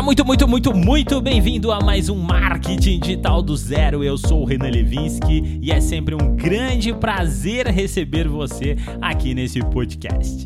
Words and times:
Seja 0.00 0.06
muito, 0.06 0.24
muito, 0.24 0.48
muito, 0.48 0.74
muito 0.74 1.20
bem-vindo 1.20 1.70
a 1.70 1.78
mais 1.78 2.08
um 2.08 2.16
Marketing 2.16 2.98
Digital 2.98 3.42
do 3.42 3.54
Zero. 3.54 4.02
Eu 4.02 4.16
sou 4.16 4.40
o 4.40 4.44
Renan 4.46 4.70
Levinsky 4.70 5.60
e 5.60 5.70
é 5.70 5.78
sempre 5.78 6.14
um 6.14 6.34
grande 6.34 6.90
prazer 6.94 7.66
receber 7.66 8.26
você 8.26 8.76
aqui 9.02 9.34
nesse 9.34 9.60
podcast. 9.60 10.44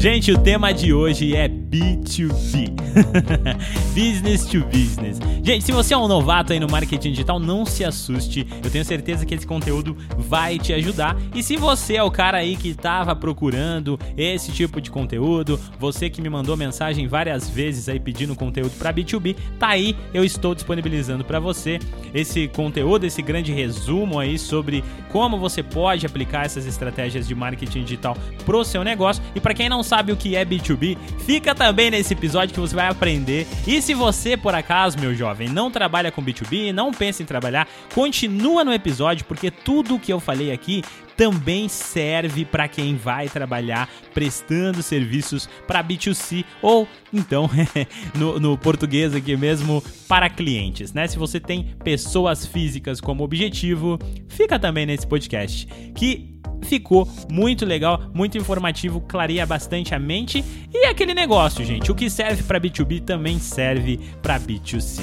Gente, 0.00 0.32
o 0.32 0.38
tema 0.38 0.72
de 0.72 0.94
hoje 0.94 1.36
é 1.36 1.46
B2B. 1.46 2.70
business 3.94 4.46
to 4.46 4.64
business. 4.66 5.18
Gente, 5.42 5.64
se 5.64 5.72
você 5.72 5.94
é 5.94 5.96
um 5.96 6.08
novato 6.08 6.52
aí 6.52 6.60
no 6.60 6.68
marketing 6.68 7.10
digital, 7.10 7.38
não 7.38 7.64
se 7.64 7.84
assuste. 7.84 8.46
Eu 8.62 8.70
tenho 8.70 8.84
certeza 8.84 9.24
que 9.26 9.34
esse 9.34 9.46
conteúdo 9.46 9.96
vai 10.16 10.58
te 10.58 10.72
ajudar. 10.72 11.16
E 11.34 11.42
se 11.42 11.56
você 11.56 11.96
é 11.96 12.02
o 12.02 12.10
cara 12.10 12.38
aí 12.38 12.56
que 12.56 12.68
estava 12.68 13.14
procurando 13.14 13.98
esse 14.16 14.52
tipo 14.52 14.80
de 14.80 14.90
conteúdo, 14.90 15.60
você 15.78 16.08
que 16.08 16.20
me 16.20 16.28
mandou 16.28 16.56
mensagem 16.56 17.06
várias 17.06 17.48
vezes 17.48 17.88
aí 17.88 18.00
pedindo 18.00 18.34
conteúdo 18.34 18.72
para 18.78 18.92
B2B, 18.92 19.36
tá 19.58 19.68
aí, 19.68 19.96
eu 20.12 20.24
estou 20.24 20.54
disponibilizando 20.54 21.24
para 21.24 21.38
você 21.38 21.78
esse 22.14 22.48
conteúdo, 22.48 23.04
esse 23.04 23.22
grande 23.22 23.52
resumo 23.52 24.18
aí 24.18 24.38
sobre 24.38 24.84
como 25.10 25.38
você 25.38 25.62
pode 25.62 26.06
aplicar 26.06 26.46
essas 26.46 26.66
estratégias 26.66 27.26
de 27.26 27.34
marketing 27.34 27.84
digital 27.84 28.16
pro 28.44 28.64
seu 28.64 28.82
negócio. 28.82 29.22
E 29.34 29.40
para 29.40 29.54
quem 29.54 29.68
não 29.68 29.82
sabe 29.90 30.12
o 30.12 30.16
que 30.16 30.36
é 30.36 30.44
B2B, 30.44 30.96
fica 31.26 31.52
também 31.52 31.90
nesse 31.90 32.12
episódio 32.12 32.54
que 32.54 32.60
você 32.60 32.76
vai 32.76 32.86
aprender. 32.86 33.44
E 33.66 33.82
se 33.82 33.92
você, 33.92 34.36
por 34.36 34.54
acaso, 34.54 34.96
meu 35.00 35.12
jovem, 35.12 35.48
não 35.48 35.68
trabalha 35.68 36.12
com 36.12 36.22
B2B, 36.22 36.72
não 36.72 36.92
pensa 36.92 37.24
em 37.24 37.26
trabalhar, 37.26 37.66
continua 37.92 38.62
no 38.62 38.72
episódio, 38.72 39.24
porque 39.24 39.50
tudo 39.50 39.96
o 39.96 39.98
que 39.98 40.12
eu 40.12 40.20
falei 40.20 40.52
aqui 40.52 40.84
também 41.16 41.68
serve 41.68 42.44
para 42.44 42.68
quem 42.68 42.94
vai 42.94 43.28
trabalhar 43.28 43.90
prestando 44.14 44.80
serviços 44.80 45.48
para 45.66 45.82
B2C 45.82 46.44
ou 46.62 46.86
então 47.12 47.50
no, 48.14 48.38
no, 48.38 48.56
português 48.56 49.12
aqui 49.12 49.36
mesmo 49.36 49.82
para 50.08 50.30
clientes, 50.30 50.92
né? 50.92 51.06
Se 51.08 51.18
você 51.18 51.40
tem 51.40 51.74
pessoas 51.82 52.46
físicas 52.46 53.00
como 53.00 53.24
objetivo, 53.24 53.98
fica 54.28 54.58
também 54.58 54.86
nesse 54.86 55.06
podcast 55.06 55.66
que 55.94 56.39
ficou 56.62 57.08
muito 57.30 57.64
legal, 57.64 58.02
muito 58.14 58.38
informativo, 58.38 59.00
clareia 59.00 59.46
bastante 59.46 59.94
a 59.94 59.98
mente 59.98 60.44
e 60.72 60.86
aquele 60.86 61.14
negócio, 61.14 61.64
gente. 61.64 61.90
O 61.90 61.94
que 61.94 62.08
serve 62.08 62.42
para 62.42 62.60
B2B 62.60 63.02
também 63.02 63.38
serve 63.38 63.98
para 64.22 64.38
B2C. 64.38 65.00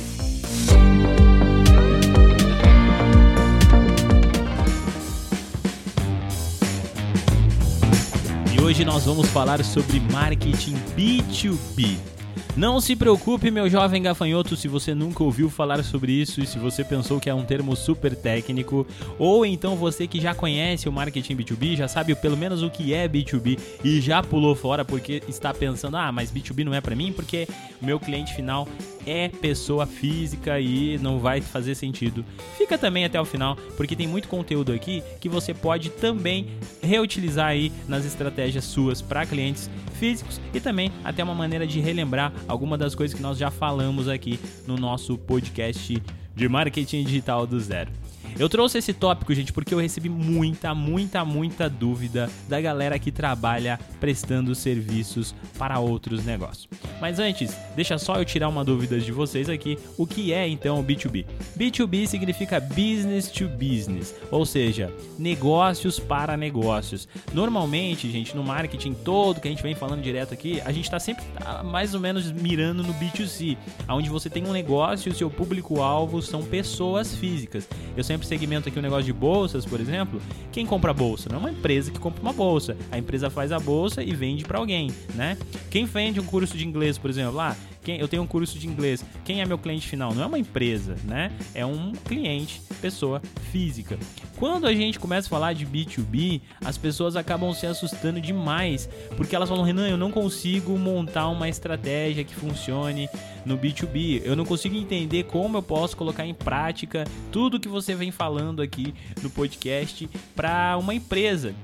E 8.53 8.61
hoje 8.61 8.83
nós 8.83 9.05
vamos 9.05 9.27
falar 9.29 9.63
sobre 9.63 9.99
marketing 10.11 10.75
B2B. 10.95 12.16
Não 12.55 12.79
se 12.79 12.95
preocupe, 12.95 13.51
meu 13.51 13.69
jovem 13.69 14.01
gafanhoto, 14.01 14.55
se 14.55 14.67
você 14.67 14.93
nunca 14.93 15.23
ouviu 15.23 15.49
falar 15.49 15.83
sobre 15.83 16.11
isso 16.11 16.41
e 16.41 16.47
se 16.47 16.57
você 16.57 16.83
pensou 16.83 17.19
que 17.19 17.29
é 17.29 17.33
um 17.33 17.45
termo 17.45 17.75
super 17.75 18.15
técnico, 18.15 18.85
ou 19.17 19.45
então 19.45 19.75
você 19.75 20.07
que 20.07 20.19
já 20.19 20.33
conhece 20.33 20.89
o 20.89 20.91
marketing 20.91 21.35
B2B, 21.35 21.75
já 21.75 21.87
sabe 21.87 22.15
pelo 22.15 22.37
menos 22.37 22.63
o 22.63 22.69
que 22.69 22.93
é 22.93 23.07
B2B 23.07 23.59
e 23.83 24.01
já 24.01 24.21
pulou 24.23 24.55
fora 24.55 24.83
porque 24.83 25.21
está 25.27 25.53
pensando: 25.53 25.97
"Ah, 25.97 26.11
mas 26.11 26.31
B2B 26.31 26.63
não 26.63 26.73
é 26.73 26.81
para 26.81 26.95
mim? 26.95 27.11
Porque 27.13 27.47
o 27.81 27.85
meu 27.85 27.99
cliente 27.99 28.33
final 28.33 28.67
é 29.07 29.29
pessoa 29.29 29.87
física 29.87 30.59
e 30.59 30.97
não 30.99 31.19
vai 31.19 31.41
fazer 31.41 31.73
sentido". 31.73 32.23
Fica 32.57 32.77
também 32.77 33.05
até 33.05 33.19
o 33.19 33.25
final, 33.25 33.55
porque 33.75 33.95
tem 33.95 34.07
muito 34.07 34.27
conteúdo 34.27 34.73
aqui 34.73 35.01
que 35.19 35.29
você 35.29 35.53
pode 35.53 35.89
também 35.89 36.47
reutilizar 36.81 37.47
aí 37.47 37.71
nas 37.87 38.05
estratégias 38.05 38.65
suas 38.65 39.01
para 39.01 39.25
clientes 39.25 39.69
físicos 39.97 40.39
e 40.53 40.59
também 40.59 40.91
até 41.03 41.23
uma 41.23 41.33
maneira 41.33 41.65
de 41.65 41.79
relembrar 41.79 42.33
alguma 42.47 42.77
das 42.77 42.93
coisas 42.93 43.15
que 43.15 43.23
nós 43.23 43.37
já 43.37 43.49
falamos 43.49 44.07
aqui 44.07 44.39
no 44.67 44.77
nosso 44.77 45.17
podcast 45.17 46.01
de 46.35 46.47
marketing 46.47 47.03
digital 47.03 47.47
do 47.47 47.59
zero. 47.59 47.91
Eu 48.39 48.47
trouxe 48.49 48.77
esse 48.77 48.93
tópico, 48.93 49.33
gente, 49.33 49.51
porque 49.51 49.73
eu 49.73 49.79
recebi 49.79 50.09
muita, 50.09 50.73
muita, 50.75 51.25
muita 51.25 51.69
dúvida 51.69 52.29
da 52.47 52.59
galera 52.61 52.99
que 52.99 53.11
trabalha 53.11 53.79
prestando 53.99 54.53
serviços 54.55 55.33
para 55.57 55.79
outros 55.79 56.23
negócios. 56.25 56.67
Mas 57.01 57.19
antes, 57.19 57.55
deixa 57.75 57.97
só 57.97 58.15
eu 58.15 58.25
tirar 58.25 58.49
uma 58.49 58.63
dúvida 58.63 58.99
de 58.99 59.11
vocês 59.11 59.49
aqui. 59.49 59.77
O 59.97 60.05
que 60.05 60.33
é 60.33 60.47
então 60.47 60.79
o 60.79 60.83
B2B? 60.83 61.25
B2B 61.57 62.07
significa 62.07 62.59
business 62.59 63.29
to 63.29 63.47
business, 63.47 64.15
ou 64.31 64.45
seja, 64.45 64.91
negócios 65.17 65.99
para 65.99 66.37
negócios. 66.37 67.07
Normalmente, 67.33 68.09
gente, 68.11 68.35
no 68.35 68.43
marketing 68.43 68.93
todo 68.93 69.39
que 69.39 69.47
a 69.47 69.51
gente 69.51 69.63
vem 69.63 69.75
falando 69.75 70.01
direto 70.01 70.33
aqui, 70.33 70.61
a 70.61 70.71
gente 70.71 70.85
está 70.85 70.99
sempre 70.99 71.23
tá 71.39 71.63
mais 71.63 71.93
ou 71.93 71.99
menos 71.99 72.31
mirando 72.31 72.83
no 72.83 72.93
B2C, 72.93 73.57
onde 73.89 74.09
você 74.09 74.29
tem 74.29 74.45
um 74.45 74.51
negócio 74.51 75.09
e 75.09 75.11
o 75.11 75.15
seu 75.15 75.29
público-alvo 75.29 76.21
são 76.21 76.43
pessoas 76.43 77.15
físicas. 77.15 77.67
Eu 77.95 78.03
sempre 78.03 78.16
segmento 78.25 78.69
aqui 78.69 78.77
o 78.77 78.79
um 78.79 78.83
negócio 78.83 79.05
de 79.05 79.13
bolsas, 79.13 79.65
por 79.65 79.79
exemplo, 79.79 80.21
quem 80.51 80.65
compra 80.65 80.93
bolsa? 80.93 81.29
Não 81.29 81.37
é 81.37 81.39
uma 81.39 81.51
empresa 81.51 81.91
que 81.91 81.99
compra 81.99 82.21
uma 82.21 82.33
bolsa. 82.33 82.75
A 82.91 82.97
empresa 82.97 83.29
faz 83.29 83.51
a 83.51 83.59
bolsa 83.59 84.03
e 84.03 84.13
vende 84.13 84.43
para 84.43 84.57
alguém, 84.57 84.91
né? 85.15 85.37
Quem 85.69 85.85
vende 85.85 86.19
um 86.19 86.25
curso 86.25 86.57
de 86.57 86.65
inglês, 86.65 86.97
por 86.97 87.09
exemplo, 87.09 87.35
lá, 87.35 87.55
ah, 87.55 87.76
quem, 87.87 87.97
eu 88.01 88.07
tenho 88.09 88.21
um 88.21 88.27
curso 88.27 88.59
de 88.59 88.67
inglês, 88.67 89.03
quem 89.23 89.39
é 89.39 89.45
meu 89.45 89.57
cliente 89.57 89.87
final? 89.87 90.13
Não 90.13 90.21
é 90.21 90.25
uma 90.25 90.37
empresa, 90.37 90.97
né? 91.05 91.31
É 91.55 91.65
um 91.65 91.93
cliente, 91.93 92.61
pessoa 92.81 93.21
física. 93.49 93.97
Quando 94.35 94.67
a 94.67 94.73
gente 94.73 94.99
começa 94.99 95.27
a 95.27 95.29
falar 95.29 95.53
de 95.53 95.65
B2B, 95.65 96.41
as 96.65 96.77
pessoas 96.77 97.15
acabam 97.15 97.53
se 97.53 97.65
assustando 97.65 98.19
demais, 98.19 98.89
porque 99.15 99.33
elas 99.33 99.47
falam, 99.47 99.63
Renan, 99.63 99.87
eu 99.87 99.95
não 99.95 100.11
consigo 100.11 100.77
montar 100.77 101.29
uma 101.29 101.47
estratégia 101.47 102.25
que 102.25 102.35
funcione 102.35 103.07
no 103.45 103.57
B2B. 103.57 104.21
Eu 104.25 104.35
não 104.35 104.45
consigo 104.45 104.75
entender 104.75 105.23
como 105.23 105.57
eu 105.57 105.63
posso 105.63 105.95
colocar 105.95 106.25
em 106.25 106.33
prática 106.33 107.05
tudo 107.31 107.57
que 107.57 107.69
você 107.69 107.95
vem 107.95 108.11
falando 108.11 108.61
aqui 108.61 108.93
no 109.23 109.29
podcast 109.29 110.09
para 110.35 110.77
uma 110.77 110.93
empresa. 110.93 111.55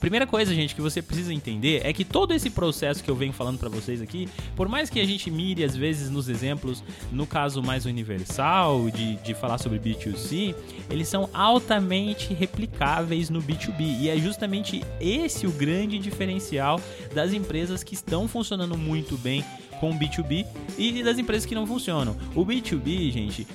Primeira 0.00 0.26
coisa, 0.26 0.54
gente, 0.54 0.74
que 0.74 0.80
você 0.80 1.00
precisa 1.02 1.32
entender 1.32 1.80
é 1.84 1.92
que 1.92 2.04
todo 2.04 2.32
esse 2.32 2.50
processo 2.50 3.02
que 3.02 3.10
eu 3.10 3.16
venho 3.16 3.32
falando 3.32 3.58
para 3.58 3.68
vocês 3.68 4.00
aqui, 4.00 4.28
por 4.54 4.68
mais 4.68 4.90
que 4.90 5.00
a 5.00 5.04
gente 5.04 5.30
mire 5.30 5.64
às 5.64 5.76
vezes 5.76 6.10
nos 6.10 6.28
exemplos, 6.28 6.82
no 7.10 7.26
caso 7.26 7.62
mais 7.62 7.86
universal, 7.86 8.90
de, 8.90 9.16
de 9.16 9.34
falar 9.34 9.58
sobre 9.58 9.78
B2C, 9.78 10.54
eles 10.90 11.08
são 11.08 11.28
altamente 11.32 12.32
replicáveis 12.34 13.30
no 13.30 13.42
B2B. 13.42 14.00
E 14.00 14.08
é 14.08 14.16
justamente 14.18 14.84
esse 15.00 15.46
o 15.46 15.50
grande 15.50 15.98
diferencial 15.98 16.80
das 17.14 17.32
empresas 17.32 17.82
que 17.82 17.94
estão 17.94 18.28
funcionando 18.28 18.76
muito 18.76 19.16
bem 19.16 19.44
com 19.80 19.90
o 19.90 19.94
B2B 19.94 20.46
e 20.78 21.02
das 21.02 21.18
empresas 21.18 21.46
que 21.46 21.54
não 21.54 21.66
funcionam. 21.66 22.16
O 22.34 22.44
B2B, 22.44 23.12
gente, 23.12 23.46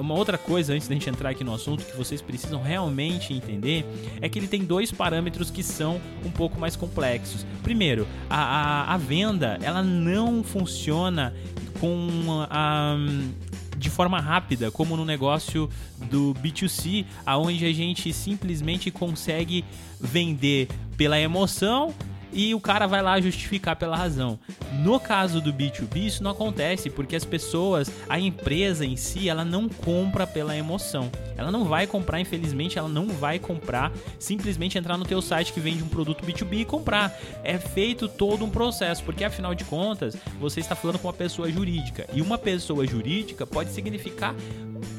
uma 0.00 0.14
outra 0.14 0.38
coisa 0.38 0.72
antes 0.72 0.88
da 0.88 0.94
gente 0.94 1.08
entrar 1.08 1.30
aqui 1.30 1.44
no 1.44 1.54
assunto 1.54 1.84
que 1.84 1.96
vocês 1.96 2.20
precisam 2.20 2.62
realmente 2.62 3.32
entender 3.32 3.84
é 4.20 4.28
que 4.28 4.38
ele 4.38 4.48
tem 4.48 4.64
dois 4.64 4.90
parâmetros 4.90 5.50
que 5.50 5.62
são 5.62 6.00
um 6.24 6.30
pouco 6.30 6.58
mais 6.58 6.76
complexos. 6.76 7.46
Primeiro, 7.62 8.06
a, 8.28 8.38
a, 8.38 8.94
a 8.94 8.96
venda 8.96 9.58
ela 9.62 9.82
não 9.82 10.42
funciona 10.42 11.34
com 11.80 12.46
a 12.50 12.96
de 13.76 13.90
forma 13.90 14.18
rápida, 14.18 14.70
como 14.70 14.96
no 14.96 15.04
negócio 15.04 15.68
do 16.10 16.34
B2C, 16.40 17.04
aonde 17.26 17.66
a 17.66 17.72
gente 17.72 18.12
simplesmente 18.12 18.90
consegue 18.90 19.64
vender 20.00 20.68
pela 20.96 21.20
emoção 21.20 21.92
e 22.34 22.54
o 22.54 22.60
cara 22.60 22.86
vai 22.86 23.00
lá 23.00 23.20
justificar 23.20 23.76
pela 23.76 23.96
razão. 23.96 24.38
No 24.82 24.98
caso 24.98 25.40
do 25.40 25.52
B2B, 25.52 25.96
isso 25.98 26.22
não 26.22 26.32
acontece 26.32 26.90
porque 26.90 27.14
as 27.14 27.24
pessoas, 27.24 27.90
a 28.08 28.18
empresa 28.18 28.84
em 28.84 28.96
si, 28.96 29.28
ela 29.28 29.44
não 29.44 29.68
compra 29.68 30.26
pela 30.26 30.56
emoção. 30.56 31.10
Ela 31.36 31.50
não 31.50 31.64
vai 31.64 31.86
comprar, 31.86 32.20
infelizmente, 32.20 32.78
ela 32.78 32.88
não 32.88 33.08
vai 33.08 33.38
comprar 33.38 33.92
simplesmente 34.18 34.76
entrar 34.76 34.98
no 34.98 35.04
teu 35.04 35.22
site 35.22 35.52
que 35.52 35.60
vende 35.60 35.82
um 35.82 35.88
produto 35.88 36.24
B2B 36.24 36.60
e 36.60 36.64
comprar. 36.64 37.16
É 37.42 37.56
feito 37.56 38.08
todo 38.08 38.44
um 38.44 38.50
processo, 38.50 39.04
porque 39.04 39.24
afinal 39.24 39.54
de 39.54 39.64
contas, 39.64 40.16
você 40.40 40.60
está 40.60 40.74
falando 40.74 40.98
com 40.98 41.06
uma 41.06 41.14
pessoa 41.14 41.50
jurídica 41.50 42.06
e 42.12 42.20
uma 42.20 42.36
pessoa 42.36 42.86
jurídica 42.86 43.46
pode 43.46 43.70
significar 43.70 44.34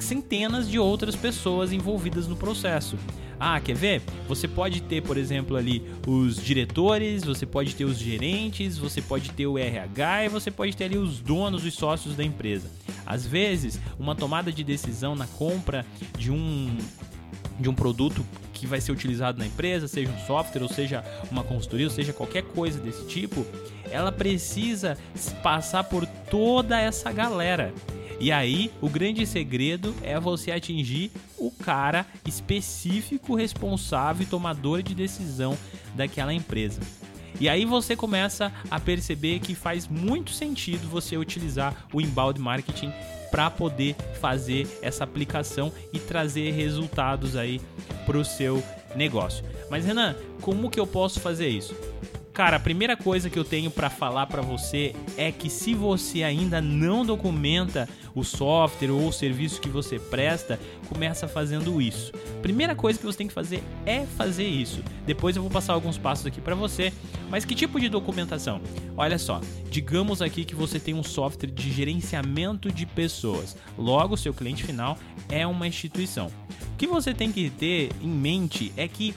centenas 0.05 0.69
de 0.69 0.79
outras 0.79 1.15
pessoas 1.15 1.71
envolvidas 1.71 2.27
no 2.27 2.35
processo. 2.35 2.97
Ah, 3.39 3.59
quer 3.59 3.75
ver? 3.75 4.01
Você 4.27 4.47
pode 4.47 4.81
ter, 4.81 5.01
por 5.01 5.17
exemplo, 5.17 5.57
ali 5.57 5.83
os 6.07 6.37
diretores, 6.37 7.23
você 7.23 7.45
pode 7.45 7.75
ter 7.75 7.83
os 7.83 7.97
gerentes, 7.97 8.77
você 8.77 9.01
pode 9.01 9.31
ter 9.31 9.45
o 9.45 9.57
RH 9.57 10.25
e 10.25 10.29
você 10.29 10.49
pode 10.49 10.75
ter 10.75 10.85
ali 10.85 10.97
os 10.97 11.19
donos, 11.19 11.65
os 11.65 11.73
sócios 11.73 12.15
da 12.15 12.23
empresa. 12.23 12.71
Às 13.05 13.25
vezes, 13.25 13.79
uma 13.99 14.15
tomada 14.15 14.51
de 14.51 14.63
decisão 14.63 15.15
na 15.15 15.27
compra 15.27 15.85
de 16.17 16.31
um 16.31 16.77
de 17.57 17.69
um 17.69 17.73
produto 17.73 18.25
que 18.53 18.67
vai 18.67 18.81
ser 18.81 18.91
utilizado 18.91 19.37
na 19.37 19.45
empresa, 19.45 19.87
seja 19.87 20.11
um 20.11 20.25
software, 20.25 20.61
ou 20.61 20.69
seja 20.69 21.03
uma 21.31 21.43
consultoria, 21.43 21.85
ou 21.85 21.91
seja 21.91 22.11
qualquer 22.11 22.43
coisa 22.43 22.79
desse 22.79 23.05
tipo, 23.05 23.45
ela 23.91 24.11
precisa 24.11 24.97
passar 25.41 25.83
por 25.85 26.05
toda 26.05 26.79
essa 26.79 27.11
galera. 27.11 27.73
E 28.19 28.31
aí, 28.31 28.71
o 28.81 28.89
grande 28.89 29.25
segredo 29.25 29.93
é 30.01 30.19
você 30.19 30.51
atingir 30.51 31.11
o 31.37 31.51
cara 31.51 32.05
específico, 32.25 33.35
responsável 33.35 34.23
e 34.23 34.29
tomador 34.29 34.81
de 34.81 34.95
decisão 34.95 35.57
daquela 35.95 36.33
empresa. 36.33 36.79
E 37.39 37.49
aí 37.49 37.65
você 37.65 37.95
começa 37.95 38.51
a 38.71 38.79
perceber 38.79 39.39
que 39.39 39.53
faz 39.53 39.87
muito 39.87 40.31
sentido 40.31 40.87
você 40.87 41.17
utilizar 41.17 41.85
o 41.91 41.99
inbound 41.99 42.39
marketing 42.39 42.91
para 43.29 43.49
poder 43.49 43.95
fazer 44.21 44.65
essa 44.81 45.03
aplicação 45.03 45.71
e 45.91 45.99
trazer 45.99 46.51
resultados 46.51 47.35
aí 47.35 47.59
para 48.05 48.17
o 48.17 48.23
seu 48.23 48.63
negócio. 48.95 49.43
Mas 49.69 49.85
Renan, 49.85 50.15
como 50.39 50.69
que 50.69 50.79
eu 50.79 50.87
posso 50.87 51.19
fazer 51.19 51.49
isso? 51.49 51.75
Cara, 52.31 52.57
a 52.57 52.59
primeira 52.59 52.97
coisa 52.97 53.29
que 53.29 53.39
eu 53.39 53.45
tenho 53.45 53.71
para 53.71 53.89
falar 53.89 54.27
para 54.27 54.41
você 54.41 54.93
é 55.17 55.31
que 55.31 55.49
se 55.49 55.73
você 55.73 56.23
ainda 56.23 56.61
não 56.61 57.05
documenta 57.05 57.87
o 58.15 58.23
software 58.23 58.91
ou 58.91 59.09
o 59.09 59.13
serviço 59.13 59.61
que 59.61 59.69
você 59.69 59.99
presta, 59.99 60.59
começa 60.87 61.27
fazendo 61.27 61.81
isso. 61.81 62.13
Primeira 62.41 62.73
coisa 62.73 62.97
que 62.97 63.05
você 63.05 63.17
tem 63.17 63.27
que 63.27 63.33
fazer 63.33 63.61
é 63.85 64.05
fazer 64.05 64.47
isso. 64.47 64.81
Depois 65.05 65.35
eu 65.35 65.41
vou 65.41 65.51
passar 65.51 65.73
alguns 65.73 65.97
passos 65.97 66.25
aqui 66.25 66.39
para 66.39 66.55
você. 66.55 66.93
Mas 67.29 67.43
que 67.43 67.53
tipo 67.53 67.79
de 67.79 67.89
documentação? 67.89 68.61
Olha 68.95 69.19
só, 69.19 69.41
digamos 69.69 70.21
aqui 70.21 70.45
que 70.45 70.55
você 70.55 70.79
tem 70.79 70.93
um 70.93 71.03
software 71.03 71.51
de 71.51 71.71
gerenciamento 71.71 72.71
de 72.71 72.85
pessoas. 72.85 73.57
Logo, 73.77 74.15
seu 74.15 74.33
cliente 74.33 74.63
final 74.63 74.97
é 75.27 75.45
uma 75.45 75.67
instituição. 75.67 76.31
O 76.73 76.77
que 76.77 76.87
você 76.87 77.13
tem 77.13 77.31
que 77.31 77.49
ter 77.49 77.91
em 78.01 78.07
mente 78.07 78.71
é 78.77 78.87
que 78.87 79.13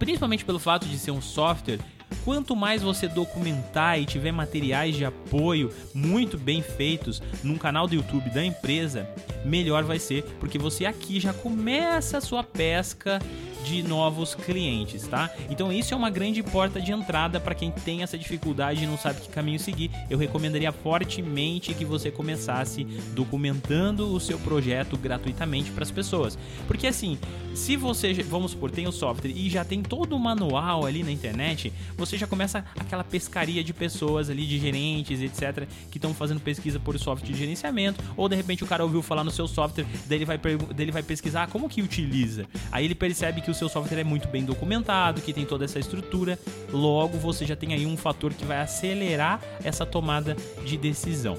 principalmente 0.00 0.46
pelo 0.46 0.58
fato 0.58 0.88
de 0.88 0.98
ser 0.98 1.10
um 1.10 1.20
software, 1.20 1.78
quanto 2.24 2.54
mais 2.56 2.82
você 2.82 3.08
documentar 3.08 4.00
e 4.00 4.06
tiver 4.06 4.32
materiais 4.32 4.96
de 4.96 5.04
apoio 5.04 5.70
muito 5.94 6.38
bem 6.38 6.62
feitos 6.62 7.22
num 7.42 7.56
canal 7.56 7.86
do 7.86 7.94
YouTube 7.94 8.30
da 8.30 8.44
empresa, 8.44 9.08
melhor 9.44 9.84
vai 9.84 9.98
ser, 9.98 10.22
porque 10.38 10.58
você 10.58 10.84
aqui 10.84 11.20
já 11.20 11.32
começa 11.32 12.18
a 12.18 12.20
sua 12.20 12.42
pesca 12.42 13.18
de 13.64 13.82
novos 13.82 14.34
clientes, 14.34 15.06
tá? 15.06 15.30
Então 15.48 15.72
isso 15.72 15.94
é 15.94 15.96
uma 15.96 16.10
grande 16.10 16.42
porta 16.42 16.80
de 16.80 16.92
entrada 16.92 17.40
para 17.40 17.54
quem 17.54 17.70
tem 17.70 18.02
essa 18.02 18.18
dificuldade 18.18 18.84
e 18.84 18.86
não 18.86 18.98
sabe 18.98 19.20
que 19.20 19.28
caminho 19.28 19.58
seguir. 19.58 19.90
Eu 20.08 20.18
recomendaria 20.18 20.72
fortemente 20.72 21.74
que 21.74 21.84
você 21.84 22.10
começasse 22.10 22.84
documentando 23.14 24.12
o 24.12 24.20
seu 24.20 24.38
projeto 24.38 24.96
gratuitamente 24.96 25.70
para 25.70 25.82
as 25.82 25.90
pessoas. 25.90 26.38
Porque 26.66 26.86
assim, 26.86 27.18
se 27.54 27.76
você, 27.76 28.12
vamos 28.14 28.52
supor, 28.52 28.70
tem 28.70 28.86
o 28.86 28.92
software 28.92 29.30
e 29.30 29.50
já 29.50 29.64
tem 29.64 29.82
todo 29.82 30.14
o 30.14 30.18
manual 30.18 30.86
ali 30.86 31.02
na 31.02 31.10
internet, 31.10 31.72
você 31.96 32.16
já 32.16 32.26
começa 32.26 32.64
aquela 32.78 33.04
pescaria 33.04 33.62
de 33.62 33.72
pessoas 33.72 34.30
ali, 34.30 34.46
de 34.46 34.58
gerentes, 34.58 35.20
etc, 35.20 35.66
que 35.90 35.98
estão 35.98 36.14
fazendo 36.14 36.40
pesquisa 36.40 36.78
por 36.78 36.98
software 36.98 37.30
de 37.30 37.38
gerenciamento, 37.38 38.02
ou 38.16 38.28
de 38.28 38.36
repente 38.36 38.64
o 38.64 38.66
cara 38.66 38.84
ouviu 38.84 39.02
falar 39.02 39.24
no 39.24 39.30
seu 39.30 39.48
software, 39.48 39.84
daí 40.06 40.18
ele 40.18 40.24
vai, 40.24 40.38
daí 40.38 40.58
ele 40.78 40.92
vai 40.92 41.02
pesquisar 41.02 41.48
como 41.48 41.68
que 41.68 41.82
utiliza. 41.82 42.46
Aí 42.70 42.84
ele 42.84 42.94
percebe 42.94 43.40
que 43.40 43.49
que 43.50 43.52
o 43.52 43.54
seu 43.54 43.68
software 43.68 44.00
é 44.00 44.04
muito 44.04 44.28
bem 44.28 44.44
documentado, 44.44 45.20
que 45.20 45.32
tem 45.32 45.44
toda 45.44 45.64
essa 45.64 45.78
estrutura, 45.78 46.38
logo 46.72 47.18
você 47.18 47.44
já 47.44 47.56
tem 47.56 47.74
aí 47.74 47.84
um 47.84 47.96
fator 47.96 48.32
que 48.32 48.44
vai 48.44 48.60
acelerar 48.60 49.40
essa 49.64 49.84
tomada 49.84 50.36
de 50.64 50.76
decisão. 50.76 51.36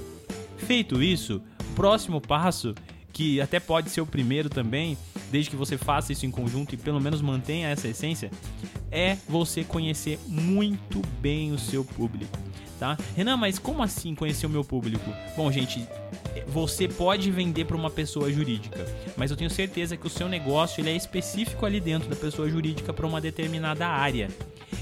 Feito 0.57 1.01
isso, 1.01 1.41
próximo 1.73 2.19
passo, 2.19 2.75
que 3.13 3.39
até 3.39 3.59
pode 3.59 3.89
ser 3.89 4.01
o 4.01 4.05
primeiro 4.05 4.49
também, 4.49 4.97
desde 5.31 5.49
que 5.49 5.55
você 5.55 5.77
faça 5.77 6.11
isso 6.11 6.25
em 6.25 6.31
conjunto 6.31 6.75
e 6.75 6.77
pelo 6.77 6.99
menos 6.99 7.21
mantenha 7.21 7.69
essa 7.69 7.87
essência, 7.87 8.29
é 8.91 9.17
você 9.27 9.63
conhecer 9.63 10.19
muito 10.27 11.01
bem 11.21 11.51
o 11.51 11.57
seu 11.57 11.83
público. 11.83 12.37
Tá? 12.79 12.97
Renan, 13.15 13.37
mas 13.37 13.59
como 13.59 13.83
assim 13.83 14.15
conhecer 14.15 14.47
o 14.47 14.49
meu 14.49 14.63
público? 14.63 15.07
Bom, 15.37 15.51
gente, 15.51 15.87
você 16.47 16.87
pode 16.87 17.29
vender 17.29 17.65
para 17.65 17.77
uma 17.77 17.91
pessoa 17.91 18.31
jurídica, 18.31 18.83
mas 19.15 19.29
eu 19.29 19.37
tenho 19.37 19.51
certeza 19.51 19.95
que 19.95 20.07
o 20.07 20.09
seu 20.09 20.27
negócio 20.27 20.81
ele 20.81 20.89
é 20.89 20.95
específico 20.95 21.63
ali 21.63 21.79
dentro 21.79 22.09
da 22.09 22.15
pessoa 22.15 22.49
jurídica 22.49 22.91
para 22.91 23.05
uma 23.05 23.21
determinada 23.21 23.87
área. 23.87 24.29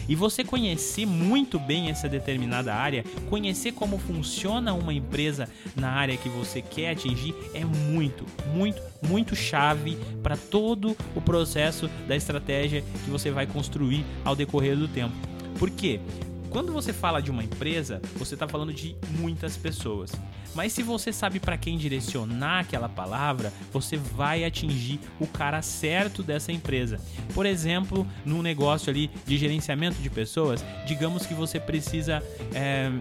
E 0.10 0.16
você 0.16 0.44
conhecer 0.44 1.06
muito 1.06 1.60
bem 1.60 1.92
essa 1.92 2.10
determinada 2.10 2.74
área, 2.74 3.06
conhecer 3.30 3.74
como 3.74 4.00
funciona 4.00 4.74
uma 4.74 4.92
empresa 4.92 5.48
na 5.76 5.92
área 5.92 6.18
que 6.18 6.28
você 6.28 6.64
quer 6.64 6.90
atingir 6.90 7.36
é 7.54 7.64
muito, 7.64 8.26
muito, 8.52 8.82
muito 9.08 9.36
chave 9.36 10.00
para 10.24 10.36
todo 10.36 10.98
o 11.16 11.22
processo 11.22 11.88
da 12.08 12.16
estratégia 12.16 12.84
que 13.06 13.12
você 13.12 13.30
vai 13.30 13.46
construir 13.46 14.04
ao 14.26 14.36
decorrer 14.36 14.76
do 14.76 14.88
tempo. 14.88 15.14
Por 15.60 15.70
quê? 15.70 16.00
Quando 16.50 16.74
você 16.74 16.92
fala 16.92 17.22
de 17.22 17.30
uma 17.30 17.44
empresa, 17.44 18.02
você 18.16 18.34
está 18.34 18.48
falando 18.48 18.74
de 18.74 18.96
muitas 19.20 19.56
pessoas. 19.56 20.12
Mas 20.56 20.74
se 20.74 20.82
você 20.82 21.14
sabe 21.14 21.40
para 21.40 21.58
quem 21.58 21.78
direcionar 21.78 22.62
aquela 22.62 22.90
palavra, 22.90 23.54
você 23.72 23.98
vai 23.98 24.44
atingir 24.44 25.00
o 25.20 25.28
cara 25.28 25.62
certo 25.62 26.24
dessa 26.24 26.52
empresa. 26.52 27.00
Por 27.36 27.46
exemplo, 27.46 28.06
num 28.26 28.42
negócio 28.42 28.90
ali 28.90 29.12
de 29.28 29.38
gerenciamento 29.38 30.02
de 30.02 30.10
pessoas, 30.10 30.66
digamos 30.88 31.26
que 31.26 31.34
você 31.34 31.60
precisa. 31.60 32.24
É, 32.54 32.92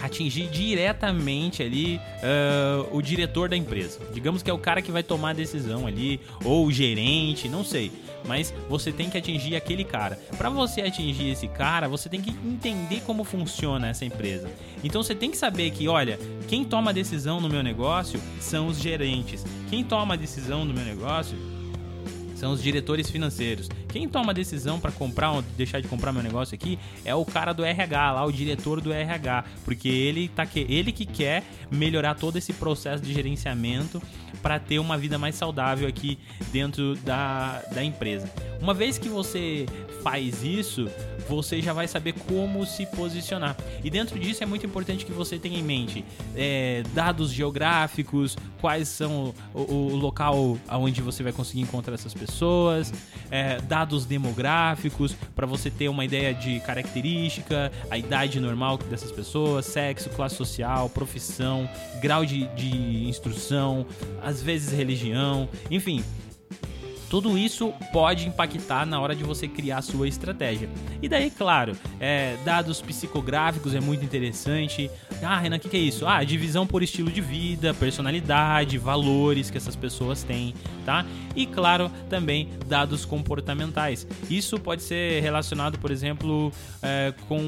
atingir 0.00 0.48
diretamente 0.48 1.62
ali 1.62 1.96
uh, 1.96 2.94
o 2.94 3.00
diretor 3.00 3.48
da 3.48 3.56
empresa. 3.56 3.98
Digamos 4.12 4.42
que 4.42 4.50
é 4.50 4.52
o 4.52 4.58
cara 4.58 4.82
que 4.82 4.92
vai 4.92 5.02
tomar 5.02 5.30
a 5.30 5.32
decisão 5.32 5.86
ali, 5.86 6.20
ou 6.44 6.66
o 6.66 6.72
gerente, 6.72 7.48
não 7.48 7.64
sei 7.64 7.90
mas 8.26 8.52
você 8.68 8.92
tem 8.92 9.08
que 9.08 9.18
atingir 9.18 9.56
aquele 9.56 9.84
cara. 9.84 10.18
Para 10.36 10.50
você 10.50 10.82
atingir 10.82 11.30
esse 11.30 11.48
cara, 11.48 11.88
você 11.88 12.08
tem 12.08 12.20
que 12.20 12.30
entender 12.30 13.02
como 13.06 13.24
funciona 13.24 13.88
essa 13.88 14.04
empresa. 14.04 14.50
Então 14.82 15.02
você 15.02 15.14
tem 15.14 15.30
que 15.30 15.36
saber 15.36 15.70
que, 15.70 15.88
olha, 15.88 16.18
quem 16.48 16.64
toma 16.64 16.90
a 16.90 16.94
decisão 16.94 17.40
no 17.40 17.48
meu 17.48 17.62
negócio 17.62 18.20
são 18.40 18.68
os 18.68 18.78
gerentes. 18.78 19.44
Quem 19.68 19.82
toma 19.82 20.14
a 20.14 20.16
decisão 20.16 20.64
no 20.64 20.74
meu 20.74 20.84
negócio 20.84 21.36
são 22.36 22.52
os 22.52 22.62
diretores 22.62 23.10
financeiros. 23.10 23.68
Quem 23.88 24.08
toma 24.08 24.30
a 24.30 24.34
decisão 24.34 24.78
para 24.78 24.92
comprar 24.92 25.32
ou 25.32 25.42
deixar 25.56 25.80
de 25.80 25.88
comprar 25.88 26.12
meu 26.12 26.22
negócio 26.22 26.54
aqui 26.54 26.78
é 27.04 27.14
o 27.14 27.24
cara 27.24 27.52
do 27.52 27.64
RH, 27.64 28.12
lá 28.12 28.24
o 28.24 28.30
diretor 28.30 28.80
do 28.80 28.92
RH, 28.92 29.44
porque 29.64 29.88
ele 29.88 30.28
tá 30.28 30.46
que 30.46 30.60
ele 30.68 30.92
que 30.92 31.06
quer 31.06 31.42
melhorar 31.70 32.14
todo 32.14 32.36
esse 32.36 32.52
processo 32.52 33.02
de 33.02 33.12
gerenciamento 33.12 34.00
para 34.42 34.58
ter 34.58 34.78
uma 34.78 34.96
vida 34.96 35.18
mais 35.18 35.34
saudável 35.34 35.88
aqui 35.88 36.18
dentro 36.52 36.94
da, 36.96 37.62
da 37.72 37.82
empresa. 37.82 38.30
Uma 38.60 38.74
vez 38.74 38.98
que 38.98 39.08
você 39.08 39.66
faz 40.02 40.42
isso, 40.42 40.88
você 41.28 41.60
já 41.60 41.72
vai 41.72 41.88
saber 41.88 42.12
como 42.12 42.64
se 42.64 42.86
posicionar. 42.86 43.56
E 43.82 43.90
dentro 43.90 44.18
disso 44.18 44.42
é 44.42 44.46
muito 44.46 44.64
importante 44.64 45.04
que 45.04 45.12
você 45.12 45.38
tenha 45.38 45.58
em 45.58 45.62
mente 45.62 46.04
é, 46.34 46.82
dados 46.94 47.32
geográficos, 47.32 48.36
quais 48.60 48.88
são 48.88 49.34
o, 49.52 49.60
o, 49.60 49.96
local 49.96 50.58
onde 50.70 51.02
você 51.02 51.22
vai 51.22 51.32
conseguir 51.32 51.62
encontrar 51.62 51.94
essas 51.94 52.14
pessoas, 52.14 52.25
é, 53.30 53.60
dados 53.60 54.04
demográficos 54.04 55.14
para 55.34 55.46
você 55.46 55.70
ter 55.70 55.88
uma 55.88 56.04
ideia 56.04 56.32
de 56.32 56.60
característica, 56.60 57.72
a 57.90 57.98
idade 57.98 58.40
normal 58.40 58.78
dessas 58.78 59.10
pessoas, 59.12 59.66
sexo, 59.66 60.10
classe 60.10 60.36
social, 60.36 60.88
profissão, 60.88 61.68
grau 62.00 62.24
de, 62.24 62.46
de 62.54 63.08
instrução, 63.08 63.86
às 64.22 64.42
vezes 64.42 64.72
religião, 64.72 65.48
enfim 65.70 66.04
tudo 67.08 67.38
isso 67.38 67.72
pode 67.92 68.26
impactar 68.26 68.84
na 68.84 69.00
hora 69.00 69.14
de 69.14 69.22
você 69.22 69.46
criar 69.46 69.78
a 69.78 69.82
sua 69.82 70.08
estratégia. 70.08 70.68
E 71.00 71.08
daí, 71.08 71.30
claro, 71.30 71.76
é, 72.00 72.36
dados 72.44 72.80
psicográficos 72.82 73.74
é 73.74 73.80
muito 73.80 74.04
interessante. 74.04 74.90
Ah, 75.22 75.38
Renan, 75.38 75.56
o 75.56 75.60
que, 75.60 75.68
que 75.68 75.76
é 75.76 75.80
isso? 75.80 76.06
Ah, 76.06 76.22
divisão 76.22 76.66
por 76.66 76.82
estilo 76.82 77.10
de 77.10 77.20
vida, 77.20 77.72
personalidade, 77.74 78.78
valores 78.78 79.50
que 79.50 79.56
essas 79.56 79.74
pessoas 79.74 80.22
têm, 80.22 80.54
tá? 80.84 81.04
E 81.34 81.46
claro, 81.46 81.90
também 82.08 82.48
dados 82.66 83.04
comportamentais. 83.04 84.06
Isso 84.28 84.58
pode 84.58 84.82
ser 84.82 85.22
relacionado, 85.22 85.78
por 85.78 85.90
exemplo, 85.90 86.52
é, 86.82 87.12
com 87.28 87.40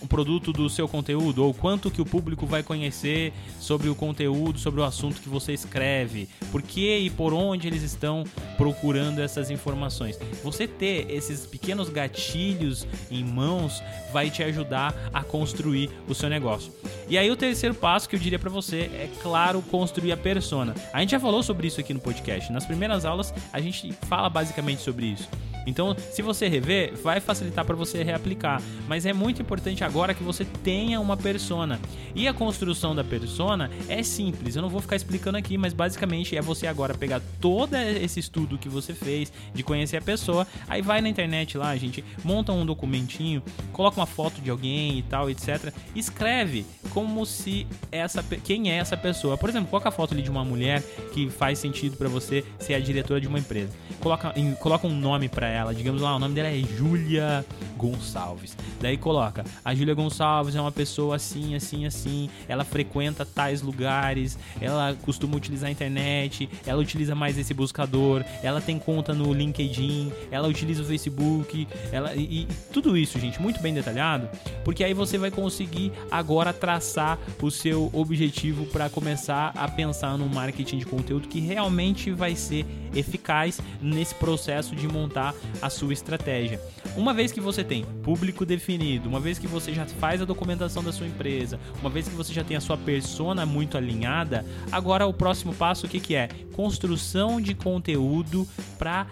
o 0.00 0.06
produto 0.06 0.52
do 0.52 0.68
seu 0.68 0.88
conteúdo 0.88 1.44
ou 1.44 1.54
quanto 1.54 1.90
que 1.90 2.00
o 2.00 2.04
público 2.04 2.46
vai 2.46 2.62
conhecer 2.62 3.32
sobre 3.58 3.88
o 3.88 3.94
conteúdo, 3.94 4.58
sobre 4.58 4.80
o 4.80 4.84
assunto 4.84 5.20
que 5.20 5.28
você 5.28 5.52
escreve, 5.52 6.28
por 6.50 6.62
que 6.62 6.98
e 6.98 7.10
por 7.10 7.32
onde 7.32 7.66
eles 7.66 7.82
estão 7.82 8.24
procurando 8.56 9.20
essas 9.20 9.50
informações. 9.50 10.18
Você 10.42 10.66
ter 10.66 11.10
esses 11.10 11.46
pequenos 11.46 11.88
gatilhos 11.88 12.86
em 13.10 13.24
mãos 13.24 13.82
vai 14.12 14.30
te 14.30 14.42
ajudar 14.42 14.94
a 15.12 15.22
construir 15.22 15.90
o 16.08 16.14
seu 16.14 16.28
negócio. 16.28 16.79
E 17.08 17.18
aí 17.18 17.30
o 17.30 17.36
terceiro 17.36 17.74
passo 17.74 18.08
que 18.08 18.16
eu 18.16 18.20
diria 18.20 18.38
para 18.38 18.50
você 18.50 18.82
é 18.94 19.10
claro 19.22 19.62
construir 19.62 20.12
a 20.12 20.16
persona. 20.16 20.74
A 20.92 21.00
gente 21.00 21.10
já 21.10 21.20
falou 21.20 21.42
sobre 21.42 21.66
isso 21.66 21.80
aqui 21.80 21.92
no 21.92 22.00
podcast. 22.00 22.52
Nas 22.52 22.64
primeiras 22.64 23.04
aulas 23.04 23.32
a 23.52 23.60
gente 23.60 23.92
fala 24.08 24.28
basicamente 24.28 24.82
sobre 24.82 25.06
isso. 25.06 25.28
Então, 25.66 25.94
se 26.10 26.22
você 26.22 26.48
rever, 26.48 26.96
vai 26.96 27.20
facilitar 27.20 27.64
para 27.64 27.76
você 27.76 28.02
reaplicar. 28.02 28.62
Mas 28.88 29.06
é 29.06 29.12
muito 29.12 29.42
importante 29.42 29.84
agora 29.84 30.14
que 30.14 30.22
você 30.22 30.44
tenha 30.44 31.00
uma 31.00 31.16
persona. 31.16 31.78
E 32.14 32.26
a 32.26 32.34
construção 32.34 32.94
da 32.94 33.04
persona 33.04 33.70
é 33.88 34.02
simples. 34.02 34.56
Eu 34.56 34.62
não 34.62 34.68
vou 34.68 34.80
ficar 34.80 34.96
explicando 34.96 35.38
aqui, 35.38 35.56
mas 35.56 35.72
basicamente 35.72 36.36
é 36.36 36.42
você 36.42 36.66
agora 36.66 36.94
pegar 36.94 37.20
todo 37.40 37.74
esse 37.76 38.20
estudo 38.20 38.58
que 38.58 38.68
você 38.68 38.94
fez 38.94 39.32
de 39.54 39.62
conhecer 39.62 39.98
a 39.98 40.02
pessoa, 40.02 40.46
aí 40.68 40.82
vai 40.82 41.00
na 41.00 41.08
internet 41.08 41.56
lá, 41.56 41.76
gente, 41.76 42.04
monta 42.24 42.52
um 42.52 42.64
documentinho, 42.64 43.42
coloca 43.72 44.00
uma 44.00 44.06
foto 44.06 44.40
de 44.40 44.50
alguém 44.50 44.98
e 44.98 45.02
tal, 45.02 45.30
etc. 45.30 45.72
Escreve 45.94 46.64
como 46.90 47.24
se 47.24 47.66
essa 47.90 48.22
quem 48.22 48.70
é 48.70 48.76
essa 48.76 48.96
pessoa. 48.96 49.36
Por 49.36 49.48
exemplo, 49.48 49.68
coloca 49.68 49.88
a 49.88 49.92
foto 49.92 50.14
ali 50.14 50.22
de 50.22 50.30
uma 50.30 50.44
mulher 50.44 50.82
que 51.12 51.28
faz 51.30 51.58
sentido 51.58 51.96
para 51.96 52.08
você 52.08 52.44
ser 52.58 52.74
a 52.74 52.80
diretora 52.80 53.20
de 53.20 53.28
uma 53.28 53.38
empresa. 53.38 53.72
coloca, 54.00 54.34
coloca 54.58 54.86
um 54.86 54.94
nome 54.94 55.28
para 55.28 55.48
ela, 55.48 55.74
digamos 55.74 56.00
lá, 56.00 56.16
o 56.16 56.18
nome 56.18 56.34
dela 56.34 56.48
é 56.48 56.60
Júlia 56.60 57.44
Gonçalves. 57.76 58.56
Daí 58.80 58.96
coloca, 58.96 59.44
a 59.64 59.74
Júlia 59.74 59.94
Gonçalves 59.94 60.54
é 60.54 60.60
uma 60.60 60.72
pessoa 60.72 61.16
assim, 61.16 61.54
assim, 61.54 61.86
assim, 61.86 62.28
ela 62.48 62.64
frequenta 62.64 63.24
tais 63.24 63.62
lugares, 63.62 64.38
ela 64.60 64.96
costuma 65.02 65.36
utilizar 65.36 65.68
a 65.68 65.72
internet, 65.72 66.48
ela 66.66 66.80
utiliza 66.80 67.14
mais 67.14 67.38
esse 67.38 67.54
buscador, 67.54 68.24
ela 68.42 68.60
tem 68.60 68.78
conta 68.78 69.12
no 69.12 69.32
LinkedIn, 69.32 70.12
ela 70.30 70.48
utiliza 70.48 70.82
o 70.82 70.84
Facebook, 70.84 71.66
ela 71.92 72.14
e, 72.14 72.42
e 72.42 72.48
tudo 72.72 72.96
isso, 72.96 73.18
gente, 73.18 73.40
muito 73.40 73.60
bem 73.60 73.72
detalhado, 73.72 74.28
porque 74.64 74.84
aí 74.84 74.94
você 74.94 75.18
vai 75.18 75.30
conseguir 75.30 75.92
agora 76.10 76.52
traçar 76.60 77.18
o 77.40 77.50
seu 77.50 77.90
objetivo 77.92 78.66
para 78.66 78.90
começar 78.90 79.52
a 79.56 79.66
pensar 79.66 80.18
no 80.18 80.28
marketing 80.28 80.78
de 80.78 80.84
conteúdo 80.84 81.26
que 81.26 81.40
realmente 81.40 82.12
vai 82.12 82.36
ser 82.36 82.66
eficaz 82.94 83.60
nesse 83.80 84.14
processo 84.14 84.76
de 84.76 84.86
montar 84.86 85.34
a 85.62 85.70
sua 85.70 85.92
estratégia. 85.92 86.60
Uma 86.96 87.14
vez 87.14 87.32
que 87.32 87.40
você 87.40 87.64
tem 87.64 87.84
público 88.02 88.44
definido, 88.44 89.08
uma 89.08 89.20
vez 89.20 89.38
que 89.38 89.46
você 89.46 89.72
já 89.72 89.86
faz 89.86 90.20
a 90.20 90.24
documentação 90.24 90.82
da 90.84 90.92
sua 90.92 91.06
empresa, 91.06 91.58
uma 91.80 91.88
vez 91.88 92.06
que 92.06 92.14
você 92.14 92.32
já 92.32 92.44
tem 92.44 92.56
a 92.56 92.60
sua 92.60 92.76
persona 92.76 93.46
muito 93.46 93.76
alinhada, 93.76 94.44
agora 94.70 95.06
o 95.06 95.14
próximo 95.14 95.54
passo 95.54 95.86
o 95.86 95.88
que, 95.88 96.00
que 96.00 96.14
é? 96.14 96.28
Construção 96.54 97.40
de 97.40 97.54
conteúdo 97.54 98.46
para 98.78 99.06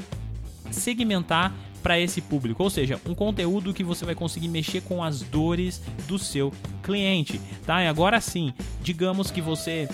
segmentar 0.71 1.55
para 1.82 1.99
esse 1.99 2.20
público, 2.20 2.62
ou 2.62 2.70
seja, 2.70 3.00
um 3.06 3.14
conteúdo 3.14 3.73
que 3.73 3.85
você 3.85 4.04
vai 4.04 4.14
conseguir 4.14 4.49
mexer 4.49 4.82
com 4.82 5.02
as 5.02 5.23
dores 5.23 5.80
do 6.06 6.18
seu 6.18 6.52
cliente, 6.82 7.40
tá? 7.66 7.82
E 7.82 7.87
agora 7.87 8.20
sim, 8.20 8.52
digamos 8.82 9.30
que 9.30 9.40
você 9.40 9.88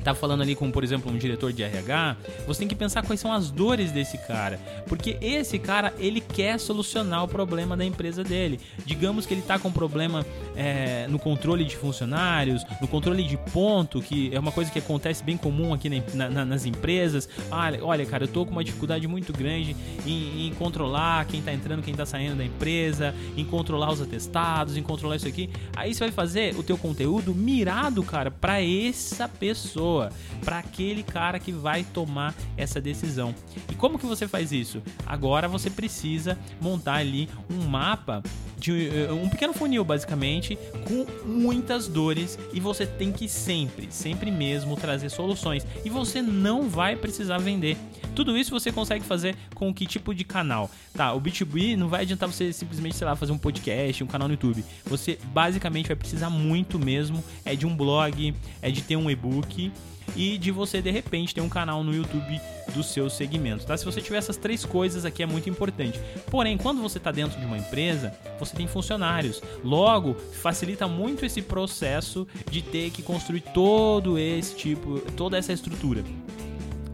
tá 0.00 0.14
falando 0.14 0.42
ali 0.42 0.54
com, 0.54 0.70
por 0.70 0.82
exemplo, 0.82 1.10
um 1.12 1.18
diretor 1.18 1.52
de 1.52 1.62
RH, 1.62 2.16
você 2.46 2.60
tem 2.60 2.68
que 2.68 2.74
pensar 2.74 3.02
quais 3.02 3.20
são 3.20 3.32
as 3.32 3.50
dores 3.50 3.92
desse 3.92 4.18
cara, 4.18 4.58
porque 4.86 5.16
esse 5.20 5.58
cara 5.58 5.92
ele 5.98 6.20
quer 6.20 6.58
solucionar 6.58 7.24
o 7.24 7.28
problema 7.28 7.76
da 7.76 7.84
empresa 7.84 8.24
dele. 8.24 8.60
Digamos 8.84 9.26
que 9.26 9.34
ele 9.34 9.42
tá 9.42 9.58
com 9.58 9.70
problema 9.70 10.24
é, 10.56 11.06
no 11.08 11.18
controle 11.18 11.64
de 11.64 11.76
funcionários, 11.76 12.64
no 12.80 12.88
controle 12.88 13.22
de 13.22 13.36
ponto, 13.36 14.00
que 14.00 14.34
é 14.34 14.38
uma 14.38 14.52
coisa 14.52 14.70
que 14.70 14.78
acontece 14.78 15.22
bem 15.22 15.36
comum 15.36 15.74
aqui 15.74 15.88
na, 16.14 16.30
na, 16.30 16.44
nas 16.44 16.64
empresas. 16.64 17.28
Ah, 17.50 17.70
olha, 17.82 18.04
cara, 18.06 18.24
eu 18.24 18.28
tô 18.28 18.44
com 18.44 18.52
uma 18.52 18.64
dificuldade 18.64 19.06
muito 19.06 19.32
grande 19.32 19.76
em, 20.06 20.46
em 20.46 20.54
controlar 20.54 21.26
quem 21.26 21.42
tá 21.42 21.52
entrando, 21.52 21.82
quem 21.82 21.94
tá 21.94 22.06
saindo 22.06 22.36
da 22.36 22.44
empresa, 22.44 23.14
em 23.36 23.44
controlar 23.44 23.92
os 23.92 24.00
atestados, 24.00 24.76
em 24.76 24.82
controlar 24.82 25.16
isso 25.16 25.28
aqui. 25.28 25.50
Aí 25.76 25.94
você 25.94 26.00
vai 26.00 26.10
fazer 26.10 26.56
o 26.56 26.62
teu 26.62 26.78
conteúdo 26.78 27.34
mirado, 27.34 28.02
cara, 28.02 28.30
para 28.30 28.62
essa 28.62 29.28
pessoa 29.28 29.89
pessoa, 29.90 30.10
para 30.44 30.58
aquele 30.58 31.02
cara 31.02 31.38
que 31.38 31.52
vai 31.52 31.82
tomar 31.82 32.34
essa 32.56 32.80
decisão. 32.80 33.34
E 33.70 33.74
como 33.74 33.98
que 33.98 34.06
você 34.06 34.28
faz 34.28 34.52
isso? 34.52 34.82
Agora 35.04 35.48
você 35.48 35.68
precisa 35.68 36.38
montar 36.60 36.94
ali 36.94 37.28
um 37.50 37.66
mapa 37.68 38.22
de 38.60 38.88
eh, 38.88 39.12
um 39.12 39.28
pequeno 39.28 39.54
funil 39.54 39.82
basicamente 39.84 40.56
com 40.86 41.06
muitas 41.26 41.88
dores 41.88 42.38
e 42.52 42.60
você 42.60 42.86
tem 42.86 43.10
que 43.10 43.26
sempre, 43.26 43.88
sempre 43.90 44.30
mesmo 44.30 44.76
trazer 44.76 45.08
soluções 45.08 45.66
e 45.84 45.88
você 45.88 46.20
não 46.20 46.68
vai 46.68 46.94
precisar 46.94 47.38
vender. 47.38 47.76
Tudo 48.14 48.36
isso 48.36 48.50
você 48.50 48.70
consegue 48.70 49.04
fazer 49.04 49.34
com 49.54 49.72
que 49.72 49.86
tipo 49.86 50.14
de 50.14 50.24
canal? 50.24 50.70
Tá, 50.92 51.14
o 51.14 51.20
B2B 51.20 51.76
não 51.76 51.88
vai 51.88 52.02
adiantar 52.02 52.28
você 52.28 52.52
simplesmente, 52.52 52.96
sei 52.96 53.06
lá, 53.06 53.16
fazer 53.16 53.32
um 53.32 53.38
podcast, 53.38 54.04
um 54.04 54.06
canal 54.06 54.28
no 54.28 54.34
YouTube. 54.34 54.64
Você 54.84 55.18
basicamente 55.32 55.86
vai 55.86 55.96
precisar 55.96 56.28
muito 56.28 56.78
mesmo 56.78 57.24
é 57.44 57.54
de 57.54 57.66
um 57.66 57.74
blog, 57.74 58.34
é 58.60 58.70
de 58.70 58.82
ter 58.82 58.96
um 58.96 59.10
e-book 59.10 59.72
e 60.16 60.38
de 60.38 60.50
você 60.50 60.80
de 60.80 60.90
repente 60.90 61.34
ter 61.34 61.40
um 61.40 61.48
canal 61.48 61.82
no 61.82 61.94
YouTube 61.94 62.40
do 62.74 62.82
seu 62.82 63.10
segmento, 63.10 63.66
tá? 63.66 63.76
Se 63.76 63.84
você 63.84 64.00
tiver 64.00 64.18
essas 64.18 64.36
três 64.36 64.64
coisas 64.64 65.04
aqui 65.04 65.22
é 65.22 65.26
muito 65.26 65.50
importante. 65.50 66.00
Porém, 66.30 66.56
quando 66.56 66.80
você 66.80 66.98
está 66.98 67.10
dentro 67.10 67.38
de 67.38 67.46
uma 67.46 67.58
empresa, 67.58 68.14
você 68.38 68.56
tem 68.56 68.66
funcionários. 68.66 69.42
Logo, 69.64 70.14
facilita 70.14 70.86
muito 70.86 71.24
esse 71.24 71.42
processo 71.42 72.26
de 72.50 72.62
ter 72.62 72.90
que 72.90 73.02
construir 73.02 73.40
todo 73.40 74.18
esse 74.18 74.54
tipo, 74.54 75.00
toda 75.16 75.36
essa 75.36 75.52
estrutura. 75.52 76.04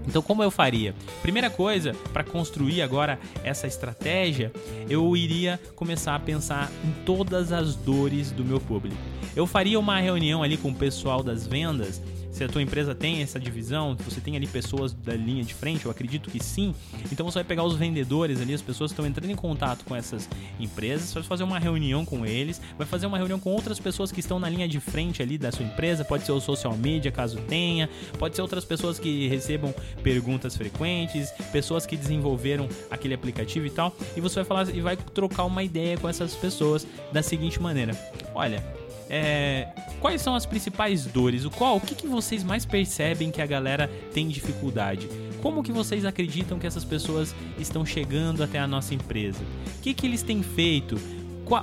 Então, 0.06 0.23
como 0.23 0.42
eu 0.42 0.50
faria? 0.50 0.94
Primeira 1.20 1.50
coisa, 1.50 1.92
para 2.12 2.23
construir 2.23 2.80
agora 2.80 3.18
essa 3.42 3.66
estratégia, 3.66 4.52
eu 4.88 5.16
iria 5.16 5.61
começar 5.75 6.14
a 6.14 6.20
pensar 6.20 6.70
em 6.85 7.04
todas 7.04 7.52
as 7.52 7.75
dores 7.75 8.30
do 8.30 8.44
meu 8.44 8.61
público. 8.61 8.96
Eu 9.35 9.46
faria 9.46 9.78
uma 9.78 9.99
reunião 9.99 10.42
ali 10.42 10.56
com 10.56 10.70
o 10.70 10.75
pessoal 10.75 11.23
das 11.23 11.46
vendas 11.46 12.00
se 12.37 12.45
a 12.45 12.49
tua 12.49 12.61
empresa 12.61 12.95
tem 12.95 13.23
essa 13.23 13.40
divisão, 13.40 13.97
você 14.05 14.21
tem 14.21 14.37
ali 14.37 14.47
pessoas 14.47 14.93
da 14.93 15.14
linha 15.14 15.43
de 15.43 15.55
frente, 15.55 15.87
eu 15.87 15.90
acredito 15.90 16.31
que 16.31 16.43
sim. 16.43 16.75
Então 17.11 17.25
você 17.25 17.38
vai 17.38 17.45
pegar 17.45 17.64
os 17.64 17.76
vendedores 17.76 18.43
ali, 18.43 18.52
as 18.52 18.61
pessoas 18.61 18.90
que 18.90 18.93
estão 18.93 19.07
entrando 19.07 19.31
em 19.31 19.35
contato 19.35 19.87
com 19.87 19.97
essas 19.97 20.28
empresas, 20.61 21.14
vai 21.14 21.23
fazer 21.23 21.45
uma 21.45 21.59
reunião 21.59 22.05
com 22.05 22.26
eles, 22.26 22.61
vai 22.76 22.87
fazer 22.87 23.07
uma 23.07 23.16
reunião 23.16 23.40
com 23.40 23.50
outras 23.52 23.81
pessoas 23.81 24.12
que 24.12 24.21
estão 24.21 24.38
na 24.38 24.50
linha 24.50 24.69
de 24.69 24.78
frente 24.78 25.23
ali 25.23 25.38
da 25.38 25.50
sua 25.50 25.64
empresa, 25.64 26.05
pode 26.05 26.26
ser 26.26 26.33
o 26.33 26.40
social 26.40 26.76
media, 26.76 27.11
caso 27.11 27.38
tenha, 27.49 27.88
pode 28.19 28.37
ser 28.37 28.43
outras 28.43 28.66
pessoas 28.66 28.99
que 28.99 29.28
recebam 29.28 29.75
perguntas 30.02 30.55
frequentes, 30.55 31.31
pessoas 31.50 31.87
que 31.87 31.97
desenvolveram 31.97 32.69
aquele 32.90 33.14
aplicativo 33.14 33.64
e 33.64 33.71
tal, 33.71 33.97
e 34.14 34.21
você 34.21 34.35
vai 34.35 34.45
falar 34.45 34.75
e 34.75 34.83
vai 34.83 34.95
trocar 34.95 35.45
uma 35.45 35.62
ideia 35.62 35.97
com 35.97 36.07
essas 36.07 36.35
pessoas 36.35 36.87
da 37.11 37.23
seguinte 37.23 37.59
maneira: 37.62 37.99
olha, 38.35 38.62
é, 39.08 39.68
quais 40.00 40.20
são 40.20 40.34
as 40.34 40.46
principais 40.46 41.06
dores? 41.06 41.44
O 41.44 41.50
qual, 41.50 41.76
o 41.76 41.80
que, 41.80 41.94
que 41.94 42.06
vocês 42.06 42.42
mais 42.42 42.64
percebem 42.64 43.30
que 43.30 43.40
a 43.40 43.46
galera 43.46 43.90
tem 44.12 44.28
dificuldade? 44.28 45.08
Como 45.42 45.62
que 45.62 45.72
vocês 45.72 46.04
acreditam 46.04 46.58
que 46.58 46.66
essas 46.66 46.84
pessoas 46.84 47.34
estão 47.58 47.86
chegando 47.86 48.42
até 48.42 48.58
a 48.58 48.66
nossa 48.66 48.94
empresa? 48.94 49.40
O 49.78 49.82
que, 49.82 49.94
que 49.94 50.06
eles 50.06 50.22
têm 50.22 50.42
feito? 50.42 50.98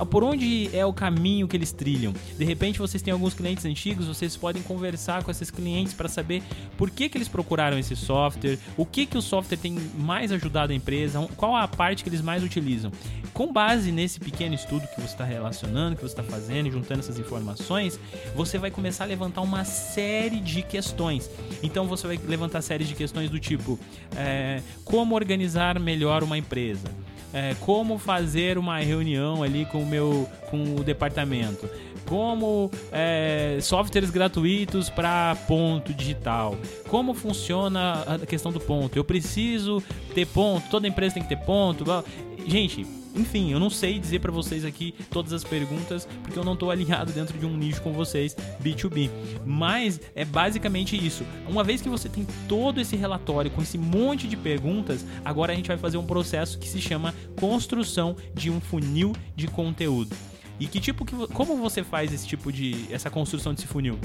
Por 0.09 0.23
onde 0.23 0.69
é 0.75 0.85
o 0.85 0.93
caminho 0.93 1.47
que 1.47 1.57
eles 1.57 1.71
trilham. 1.71 2.13
De 2.37 2.45
repente 2.45 2.79
vocês 2.79 3.03
têm 3.03 3.11
alguns 3.11 3.33
clientes 3.33 3.65
antigos, 3.65 4.07
vocês 4.07 4.35
podem 4.37 4.61
conversar 4.63 5.23
com 5.23 5.31
esses 5.31 5.51
clientes 5.51 5.93
para 5.93 6.07
saber 6.07 6.41
por 6.77 6.89
que, 6.89 7.09
que 7.09 7.17
eles 7.17 7.27
procuraram 7.27 7.77
esse 7.77 7.95
software, 7.95 8.57
o 8.77 8.85
que, 8.85 9.05
que 9.05 9.17
o 9.17 9.21
software 9.21 9.57
tem 9.57 9.77
mais 9.97 10.31
ajudado 10.31 10.71
a 10.71 10.75
empresa, 10.75 11.27
qual 11.35 11.55
a 11.55 11.67
parte 11.67 12.03
que 12.03 12.09
eles 12.09 12.21
mais 12.21 12.43
utilizam. 12.43 12.91
Com 13.33 13.51
base 13.51 13.91
nesse 13.91 14.19
pequeno 14.19 14.53
estudo 14.53 14.87
que 14.87 15.01
você 15.01 15.13
está 15.13 15.23
relacionando, 15.23 15.95
que 15.95 16.01
você 16.01 16.19
está 16.19 16.23
fazendo, 16.23 16.71
juntando 16.71 16.99
essas 16.99 17.17
informações, 17.17 17.99
você 18.35 18.57
vai 18.57 18.69
começar 18.69 19.05
a 19.05 19.07
levantar 19.07 19.41
uma 19.41 19.65
série 19.65 20.39
de 20.39 20.61
questões. 20.61 21.29
Então 21.61 21.87
você 21.87 22.05
vai 22.07 22.19
levantar 22.27 22.61
séries 22.61 22.87
de 22.87 22.95
questões 22.95 23.29
do 23.29 23.39
tipo: 23.39 23.79
é, 24.15 24.61
como 24.85 25.15
organizar 25.15 25.79
melhor 25.79 26.23
uma 26.23 26.37
empresa? 26.37 26.89
É, 27.33 27.55
como 27.59 27.97
fazer 27.97 28.57
uma 28.57 28.77
reunião 28.79 29.41
ali 29.41 29.65
com 29.65 29.81
o 29.81 29.85
meu 29.85 30.29
com 30.49 30.75
o 30.75 30.83
departamento, 30.83 31.67
como 32.05 32.69
é, 32.91 33.57
softwares 33.59 34.11
gratuitos 34.11 34.89
para 34.89 35.35
ponto 35.47 35.93
digital, 35.93 36.55
como 36.87 37.13
funciona 37.13 38.03
a 38.03 38.19
questão 38.19 38.51
do 38.51 38.59
ponto. 38.59 38.95
Eu 38.95 39.03
preciso 39.03 39.81
ter 40.13 40.27
ponto, 40.27 40.69
toda 40.69 40.87
empresa 40.87 41.15
tem 41.15 41.23
que 41.23 41.29
ter 41.29 41.43
ponto. 41.43 41.83
Gente, 42.45 42.85
enfim, 43.15 43.51
eu 43.51 43.59
não 43.59 43.69
sei 43.69 43.99
dizer 43.99 44.19
para 44.19 44.31
vocês 44.31 44.65
aqui 44.65 44.93
todas 45.11 45.33
as 45.33 45.43
perguntas 45.43 46.07
porque 46.23 46.37
eu 46.37 46.43
não 46.43 46.55
tô 46.55 46.71
alinhado 46.71 47.11
dentro 47.11 47.37
de 47.37 47.45
um 47.45 47.55
nicho 47.55 47.81
com 47.81 47.93
vocês 47.93 48.35
B2B. 48.61 49.09
Mas 49.45 50.01
é 50.15 50.25
basicamente 50.25 50.95
isso. 50.95 51.23
Uma 51.47 51.63
vez 51.63 51.81
que 51.81 51.89
você 51.89 52.09
tem 52.09 52.25
todo 52.47 52.81
esse 52.81 52.95
relatório 52.95 53.51
com 53.51 53.61
esse 53.61 53.77
monte 53.77 54.27
de 54.27 54.35
perguntas, 54.35 55.05
agora 55.23 55.53
a 55.53 55.55
gente 55.55 55.67
vai 55.67 55.77
fazer 55.77 55.97
um 55.97 56.05
processo 56.05 56.57
que 56.57 56.67
se 56.67 56.81
chama 56.81 57.13
construção 57.39 58.15
de 58.33 58.49
um 58.49 58.59
funil 58.59 59.13
de 59.35 59.47
conteúdo. 59.47 60.15
E 60.59 60.67
que 60.67 60.79
tipo 60.79 61.05
que 61.05 61.15
como 61.27 61.57
você 61.57 61.83
faz 61.83 62.11
esse 62.13 62.27
tipo 62.27 62.51
de 62.51 62.87
essa 62.91 63.09
construção 63.09 63.53
desse 63.53 63.67
funil? 63.67 63.99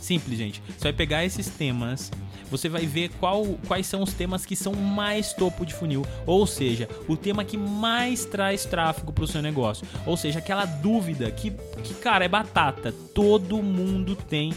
Simples, 0.00 0.38
gente. 0.38 0.62
Você 0.68 0.84
vai 0.84 0.92
pegar 0.92 1.24
esses 1.24 1.48
temas 1.48 2.12
você 2.50 2.68
vai 2.68 2.86
ver 2.86 3.10
qual, 3.20 3.44
quais 3.66 3.86
são 3.86 4.02
os 4.02 4.12
temas 4.12 4.44
que 4.44 4.56
são 4.56 4.72
mais 4.72 5.32
topo 5.32 5.64
de 5.64 5.74
funil, 5.74 6.04
ou 6.26 6.46
seja, 6.46 6.88
o 7.08 7.16
tema 7.16 7.44
que 7.44 7.56
mais 7.56 8.24
traz 8.24 8.64
tráfego 8.64 9.12
para 9.12 9.24
o 9.24 9.28
seu 9.28 9.42
negócio, 9.42 9.86
ou 10.04 10.16
seja, 10.16 10.38
aquela 10.38 10.64
dúvida 10.64 11.30
que, 11.30 11.50
que 11.82 11.94
cara 11.94 12.24
é 12.24 12.28
batata, 12.28 12.92
todo 13.14 13.62
mundo 13.62 14.16
tem 14.16 14.52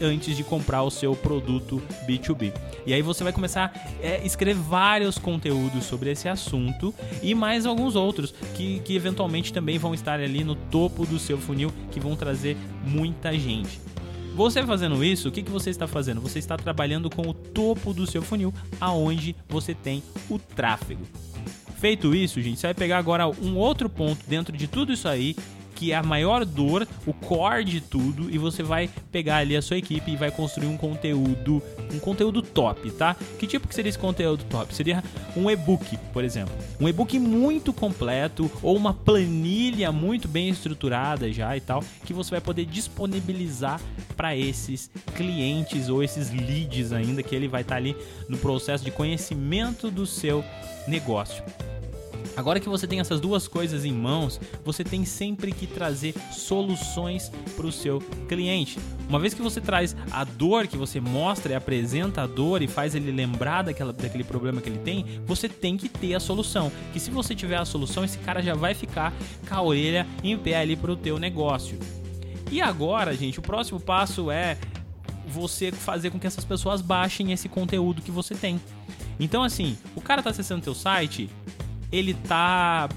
antes 0.00 0.36
de 0.36 0.42
comprar 0.42 0.82
o 0.82 0.90
seu 0.90 1.14
produto 1.14 1.82
B2B. 2.06 2.52
E 2.86 2.94
aí 2.94 3.02
você 3.02 3.22
vai 3.22 3.32
começar 3.32 3.72
a 3.74 4.06
é, 4.06 4.24
escrever 4.24 4.54
vários 4.54 5.18
conteúdos 5.18 5.84
sobre 5.84 6.10
esse 6.10 6.28
assunto 6.28 6.94
e 7.22 7.34
mais 7.34 7.66
alguns 7.66 7.96
outros 7.96 8.32
que, 8.54 8.80
que 8.80 8.94
eventualmente 8.94 9.52
também 9.52 9.78
vão 9.78 9.94
estar 9.94 10.20
ali 10.20 10.44
no 10.44 10.54
topo 10.54 11.04
do 11.04 11.18
seu 11.18 11.38
funil, 11.38 11.72
que 11.90 12.00
vão 12.00 12.16
trazer 12.16 12.56
muita 12.84 13.32
gente. 13.38 13.80
Você 14.34 14.66
fazendo 14.66 15.04
isso, 15.04 15.28
o 15.28 15.32
que, 15.32 15.44
que 15.44 15.50
você 15.50 15.70
está 15.70 15.86
fazendo? 15.86 16.20
Você 16.20 16.40
está 16.40 16.56
trabalhando 16.56 17.08
com 17.08 17.22
o 17.22 17.32
topo 17.32 17.94
do 17.94 18.04
seu 18.04 18.20
funil, 18.20 18.52
aonde 18.80 19.36
você 19.48 19.74
tem 19.74 20.02
o 20.28 20.40
tráfego. 20.40 21.06
Feito 21.76 22.12
isso, 22.12 22.42
gente, 22.42 22.58
você 22.58 22.66
vai 22.66 22.74
pegar 22.74 22.98
agora 22.98 23.28
um 23.28 23.56
outro 23.56 23.88
ponto 23.88 24.26
dentro 24.26 24.56
de 24.56 24.66
tudo 24.66 24.92
isso 24.92 25.06
aí 25.06 25.36
que 25.74 25.92
é 25.92 25.96
a 25.96 26.02
maior 26.02 26.44
dor, 26.44 26.86
o 27.06 27.12
core 27.12 27.64
de 27.64 27.80
tudo, 27.80 28.30
e 28.30 28.38
você 28.38 28.62
vai 28.62 28.88
pegar 29.10 29.38
ali 29.38 29.56
a 29.56 29.62
sua 29.62 29.76
equipe 29.76 30.12
e 30.12 30.16
vai 30.16 30.30
construir 30.30 30.66
um 30.66 30.76
conteúdo, 30.76 31.62
um 31.92 31.98
conteúdo 31.98 32.42
top, 32.42 32.90
tá? 32.92 33.16
Que 33.38 33.46
tipo 33.46 33.68
que 33.68 33.74
seria 33.74 33.88
esse 33.88 33.98
conteúdo 33.98 34.44
top? 34.44 34.74
Seria 34.74 35.02
um 35.36 35.50
e-book, 35.50 35.96
por 36.12 36.24
exemplo. 36.24 36.54
Um 36.80 36.88
e-book 36.88 37.18
muito 37.18 37.72
completo 37.72 38.50
ou 38.62 38.76
uma 38.76 38.94
planilha 38.94 39.90
muito 39.90 40.28
bem 40.28 40.48
estruturada 40.48 41.32
já 41.32 41.56
e 41.56 41.60
tal, 41.60 41.82
que 42.04 42.12
você 42.12 42.30
vai 42.32 42.40
poder 42.40 42.64
disponibilizar 42.66 43.80
para 44.16 44.36
esses 44.36 44.90
clientes 45.16 45.88
ou 45.88 46.02
esses 46.02 46.30
leads 46.30 46.92
ainda 46.92 47.22
que 47.22 47.34
ele 47.34 47.48
vai 47.48 47.62
estar 47.62 47.74
tá 47.74 47.78
ali 47.78 47.96
no 48.28 48.38
processo 48.38 48.84
de 48.84 48.90
conhecimento 48.90 49.90
do 49.90 50.06
seu 50.06 50.44
negócio. 50.86 51.42
Agora 52.36 52.58
que 52.58 52.68
você 52.68 52.86
tem 52.86 53.00
essas 53.00 53.20
duas 53.20 53.46
coisas 53.46 53.84
em 53.84 53.92
mãos, 53.92 54.40
você 54.64 54.82
tem 54.82 55.04
sempre 55.04 55.52
que 55.52 55.66
trazer 55.66 56.14
soluções 56.32 57.30
para 57.56 57.66
o 57.66 57.72
seu 57.72 58.00
cliente. 58.28 58.78
Uma 59.08 59.20
vez 59.20 59.34
que 59.34 59.42
você 59.42 59.60
traz 59.60 59.94
a 60.10 60.24
dor, 60.24 60.66
que 60.66 60.76
você 60.76 61.00
mostra 61.00 61.52
e 61.52 61.56
apresenta 61.56 62.22
a 62.22 62.26
dor 62.26 62.62
e 62.62 62.66
faz 62.66 62.94
ele 62.94 63.12
lembrar 63.12 63.62
daquela, 63.62 63.92
daquele 63.92 64.24
problema 64.24 64.60
que 64.60 64.68
ele 64.68 64.78
tem, 64.78 65.20
você 65.24 65.48
tem 65.48 65.76
que 65.76 65.88
ter 65.88 66.14
a 66.14 66.20
solução. 66.20 66.72
Que 66.92 66.98
se 66.98 67.10
você 67.10 67.34
tiver 67.34 67.56
a 67.56 67.64
solução, 67.64 68.04
esse 68.04 68.18
cara 68.18 68.42
já 68.42 68.54
vai 68.54 68.74
ficar 68.74 69.12
com 69.48 69.54
a 69.54 69.62
orelha 69.62 70.06
em 70.22 70.36
pé 70.36 70.56
ali 70.56 70.74
para 70.76 70.90
o 70.90 70.96
teu 70.96 71.18
negócio. 71.18 71.78
E 72.50 72.60
agora, 72.60 73.14
gente, 73.16 73.38
o 73.38 73.42
próximo 73.42 73.78
passo 73.78 74.30
é 74.30 74.58
você 75.26 75.72
fazer 75.72 76.10
com 76.10 76.18
que 76.18 76.26
essas 76.26 76.44
pessoas 76.44 76.80
baixem 76.80 77.32
esse 77.32 77.48
conteúdo 77.48 78.02
que 78.02 78.10
você 78.10 78.34
tem. 78.34 78.60
Então, 79.18 79.42
assim, 79.42 79.76
o 79.94 80.00
cara 80.00 80.22
tá 80.22 80.30
acessando 80.30 80.62
teu 80.62 80.74
site, 80.74 81.30
ele 81.94 82.12
tá 82.14 82.88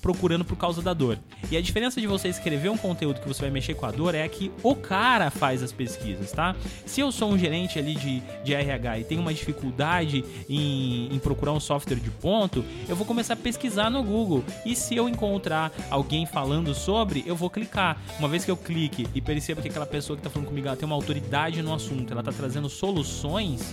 procurando 0.00 0.44
por 0.44 0.56
causa 0.56 0.82
da 0.82 0.92
dor. 0.92 1.18
E 1.50 1.56
a 1.56 1.60
diferença 1.60 2.00
de 2.00 2.06
você 2.06 2.28
escrever 2.28 2.68
um 2.68 2.76
conteúdo 2.76 3.20
que 3.20 3.26
você 3.26 3.40
vai 3.40 3.50
mexer 3.50 3.74
com 3.74 3.86
a 3.86 3.90
dor 3.90 4.14
é 4.14 4.28
que 4.28 4.52
o 4.62 4.74
cara 4.74 5.30
faz 5.30 5.62
as 5.62 5.72
pesquisas, 5.72 6.30
tá? 6.32 6.54
Se 6.84 7.00
eu 7.00 7.10
sou 7.10 7.30
um 7.30 7.38
gerente 7.38 7.78
ali 7.78 7.94
de, 7.94 8.20
de 8.44 8.54
RH 8.54 9.00
e 9.00 9.04
tenho 9.04 9.20
uma 9.22 9.32
dificuldade 9.32 10.24
em, 10.48 11.14
em 11.14 11.18
procurar 11.18 11.52
um 11.52 11.60
software 11.60 11.96
de 11.96 12.10
ponto, 12.10 12.64
eu 12.88 12.94
vou 12.94 13.06
começar 13.06 13.34
a 13.34 13.36
pesquisar 13.36 13.90
no 13.90 14.02
Google. 14.02 14.44
E 14.66 14.76
se 14.76 14.94
eu 14.94 15.08
encontrar 15.08 15.72
alguém 15.90 16.26
falando 16.26 16.74
sobre, 16.74 17.24
eu 17.26 17.34
vou 17.34 17.48
clicar. 17.48 18.00
Uma 18.18 18.28
vez 18.28 18.44
que 18.44 18.50
eu 18.50 18.56
clique 18.56 19.08
e 19.14 19.20
perceba 19.20 19.62
que 19.62 19.68
aquela 19.68 19.86
pessoa 19.86 20.16
que 20.16 20.20
está 20.20 20.30
falando 20.30 20.48
comigo 20.48 20.66
ela 20.66 20.76
tem 20.76 20.86
uma 20.86 20.96
autoridade 20.96 21.62
no 21.62 21.74
assunto, 21.74 22.12
ela 22.12 22.20
está 22.20 22.32
trazendo 22.32 22.68
soluções, 22.68 23.72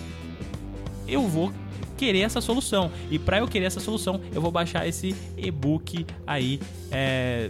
eu 1.08 1.28
vou 1.28 1.52
querer 2.00 2.22
essa 2.22 2.40
solução. 2.40 2.90
E 3.12 3.20
para 3.20 3.40
eu 3.40 3.48
querer 3.48 3.66
essa 3.66 3.82
solução, 3.82 4.22
eu 4.34 4.42
vou 4.42 4.52
baixar 4.52 4.88
esse 4.88 5.14
e-book 5.38 6.06
aí 6.26 6.60
é, 6.90 7.50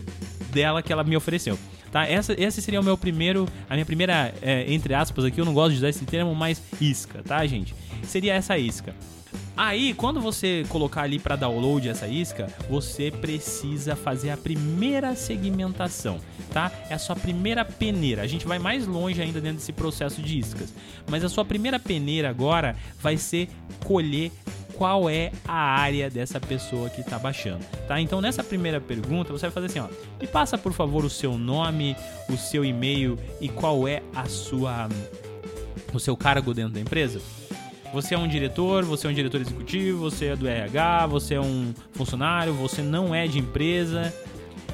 dela 0.52 0.82
que 0.82 0.92
ela 0.92 1.04
me 1.04 1.16
ofereceu. 1.16 1.58
Tá? 1.92 2.08
Essa, 2.08 2.34
esse 2.38 2.62
seria 2.62 2.80
o 2.80 2.84
meu 2.84 2.98
primeiro, 2.98 3.48
a 3.70 3.74
minha 3.74 3.86
primeira, 3.86 4.34
é, 4.42 4.72
entre 4.72 4.94
aspas 4.94 5.24
aqui, 5.26 5.40
eu 5.40 5.46
não 5.46 5.54
gosto 5.54 5.72
de 5.72 5.78
usar 5.78 5.90
esse 5.90 6.06
termo, 6.06 6.34
mas 6.34 6.62
isca, 6.82 7.22
tá, 7.24 7.46
gente? 7.46 7.76
Seria 8.04 8.34
essa 8.34 8.58
isca. 8.58 8.96
Aí, 9.62 9.94
quando 9.94 10.22
você 10.22 10.66
colocar 10.70 11.02
ali 11.02 11.20
para 11.20 11.36
download 11.36 11.90
essa 11.90 12.08
isca, 12.08 12.48
você 12.70 13.12
precisa 13.12 13.94
fazer 13.94 14.30
a 14.30 14.38
primeira 14.38 15.14
segmentação, 15.16 16.18
tá? 16.54 16.72
É 16.90 16.94
a 16.94 16.98
sua 16.98 17.14
primeira 17.14 17.66
peneira. 17.66 18.22
A 18.22 18.26
gente 18.26 18.48
vai 18.48 18.58
mais 18.58 18.88
longe 18.88 19.22
ainda 19.22 19.42
dentro 19.42 19.58
desse 19.58 19.74
processo 19.74 20.22
de 20.22 20.40
iscas. 20.40 20.74
Mas 21.10 21.26
a 21.26 21.30
sua 21.30 21.44
primeira 21.44 21.78
peneira 21.78 22.30
agora 22.30 22.74
vai 23.02 23.18
ser 23.18 23.50
colher 23.84 24.32
qual 24.76 25.10
é 25.10 25.30
a 25.46 25.60
área 25.60 26.10
dessa 26.10 26.40
pessoa 26.40 26.90
que 26.90 27.02
está 27.02 27.20
baixando, 27.20 27.66
tá? 27.86 28.00
Então 28.00 28.22
nessa 28.22 28.42
primeira 28.42 28.80
pergunta 28.80 29.34
você 29.34 29.48
vai 29.48 29.52
fazer 29.52 29.66
assim, 29.66 29.80
ó, 29.80 29.90
me 30.22 30.26
passa 30.26 30.58
por 30.58 30.72
favor 30.72 31.04
o 31.04 31.10
seu 31.10 31.38
nome, 31.38 31.98
o 32.30 32.38
seu 32.38 32.64
e-mail 32.64 33.20
e 33.42 33.50
qual 33.50 33.86
é 33.90 34.02
a 34.16 34.24
sua 34.26 34.88
o 35.94 36.00
seu 36.00 36.16
cargo 36.16 36.54
dentro 36.54 36.76
da 36.76 36.80
empresa. 36.80 37.20
Você 37.92 38.14
é 38.14 38.18
um 38.18 38.28
diretor, 38.28 38.86
você 38.86 39.08
é 39.08 39.10
um 39.10 39.14
diretor 39.14 39.42
executivo, 39.42 40.00
você 40.00 40.28
é 40.28 40.36
do 40.36 40.48
RH, 40.48 41.08
você 41.08 41.34
é 41.34 41.42
um 41.42 41.74
funcionário, 41.94 42.54
você 42.54 42.84
não 42.84 43.16
é 43.16 43.28
de 43.28 43.40
empresa. 43.40 44.14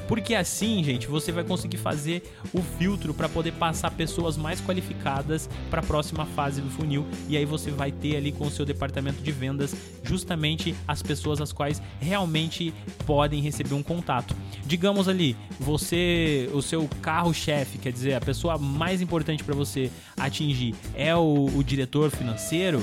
Porque 0.06 0.34
assim, 0.34 0.84
gente, 0.84 1.08
você 1.08 1.32
vai 1.32 1.42
conseguir 1.42 1.78
fazer 1.78 2.22
o 2.52 2.62
filtro 2.62 3.12
para 3.12 3.28
poder 3.28 3.52
passar 3.52 3.90
pessoas 3.90 4.36
mais 4.36 4.60
qualificadas 4.60 5.48
para 5.68 5.80
a 5.80 5.84
próxima 5.84 6.24
fase 6.24 6.60
do 6.60 6.70
funil 6.70 7.04
e 7.28 7.36
aí 7.36 7.44
você 7.44 7.70
vai 7.70 7.90
ter 7.90 8.16
ali 8.16 8.30
com 8.30 8.46
o 8.46 8.50
seu 8.50 8.64
departamento 8.64 9.20
de 9.22 9.32
vendas 9.32 9.74
justamente 10.04 10.74
as 10.86 11.02
pessoas 11.02 11.40
as 11.40 11.52
quais 11.52 11.82
realmente 11.98 12.72
podem 13.04 13.42
receber 13.42 13.74
um 13.74 13.82
contato. 13.82 14.36
Digamos 14.64 15.08
ali, 15.08 15.36
você, 15.58 16.48
o 16.52 16.62
seu 16.62 16.88
carro-chefe, 17.02 17.78
quer 17.78 17.92
dizer, 17.92 18.14
a 18.14 18.20
pessoa 18.20 18.58
mais 18.58 19.00
importante 19.00 19.42
para 19.42 19.54
você 19.54 19.90
atingir 20.16 20.74
é 20.94 21.16
o, 21.16 21.46
o 21.46 21.64
diretor 21.64 22.10
financeiro 22.10 22.80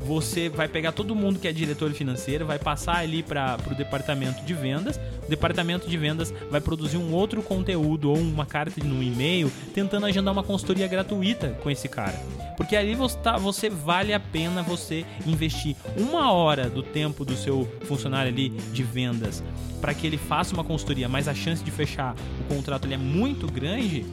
você 0.00 0.48
vai 0.48 0.66
pegar 0.66 0.92
todo 0.92 1.14
mundo 1.14 1.38
que 1.38 1.46
é 1.46 1.52
diretor 1.52 1.92
financeiro, 1.92 2.46
vai 2.46 2.58
passar 2.58 2.96
ali 2.96 3.22
para 3.22 3.58
o 3.70 3.74
departamento 3.74 4.42
de 4.44 4.54
vendas. 4.54 4.98
O 5.26 5.30
departamento 5.30 5.88
de 5.88 5.96
vendas 5.96 6.32
vai 6.50 6.60
produzir 6.60 6.96
um 6.96 7.12
outro 7.12 7.42
conteúdo 7.42 8.10
ou 8.10 8.16
uma 8.16 8.46
carta 8.46 8.82
no 8.82 9.02
e-mail 9.02 9.52
tentando 9.74 10.06
agendar 10.06 10.32
uma 10.32 10.42
consultoria 10.42 10.88
gratuita 10.88 11.50
com 11.62 11.70
esse 11.70 11.88
cara. 11.88 12.18
Porque 12.56 12.74
ali 12.74 12.94
você, 12.94 13.16
tá, 13.18 13.36
você 13.36 13.68
vale 13.68 14.12
a 14.12 14.20
pena 14.20 14.62
você 14.62 15.04
investir 15.26 15.76
uma 15.96 16.32
hora 16.32 16.68
do 16.68 16.82
tempo 16.82 17.24
do 17.24 17.36
seu 17.36 17.68
funcionário 17.82 18.32
ali 18.32 18.48
de 18.48 18.82
vendas 18.82 19.42
para 19.80 19.94
que 19.94 20.06
ele 20.06 20.18
faça 20.18 20.54
uma 20.54 20.64
consultoria, 20.64 21.08
mas 21.08 21.28
a 21.28 21.34
chance 21.34 21.62
de 21.64 21.70
fechar 21.70 22.14
o 22.40 22.54
contrato 22.54 22.86
ele 22.86 22.94
é 22.94 22.98
muito 22.98 23.46
grande 23.46 24.04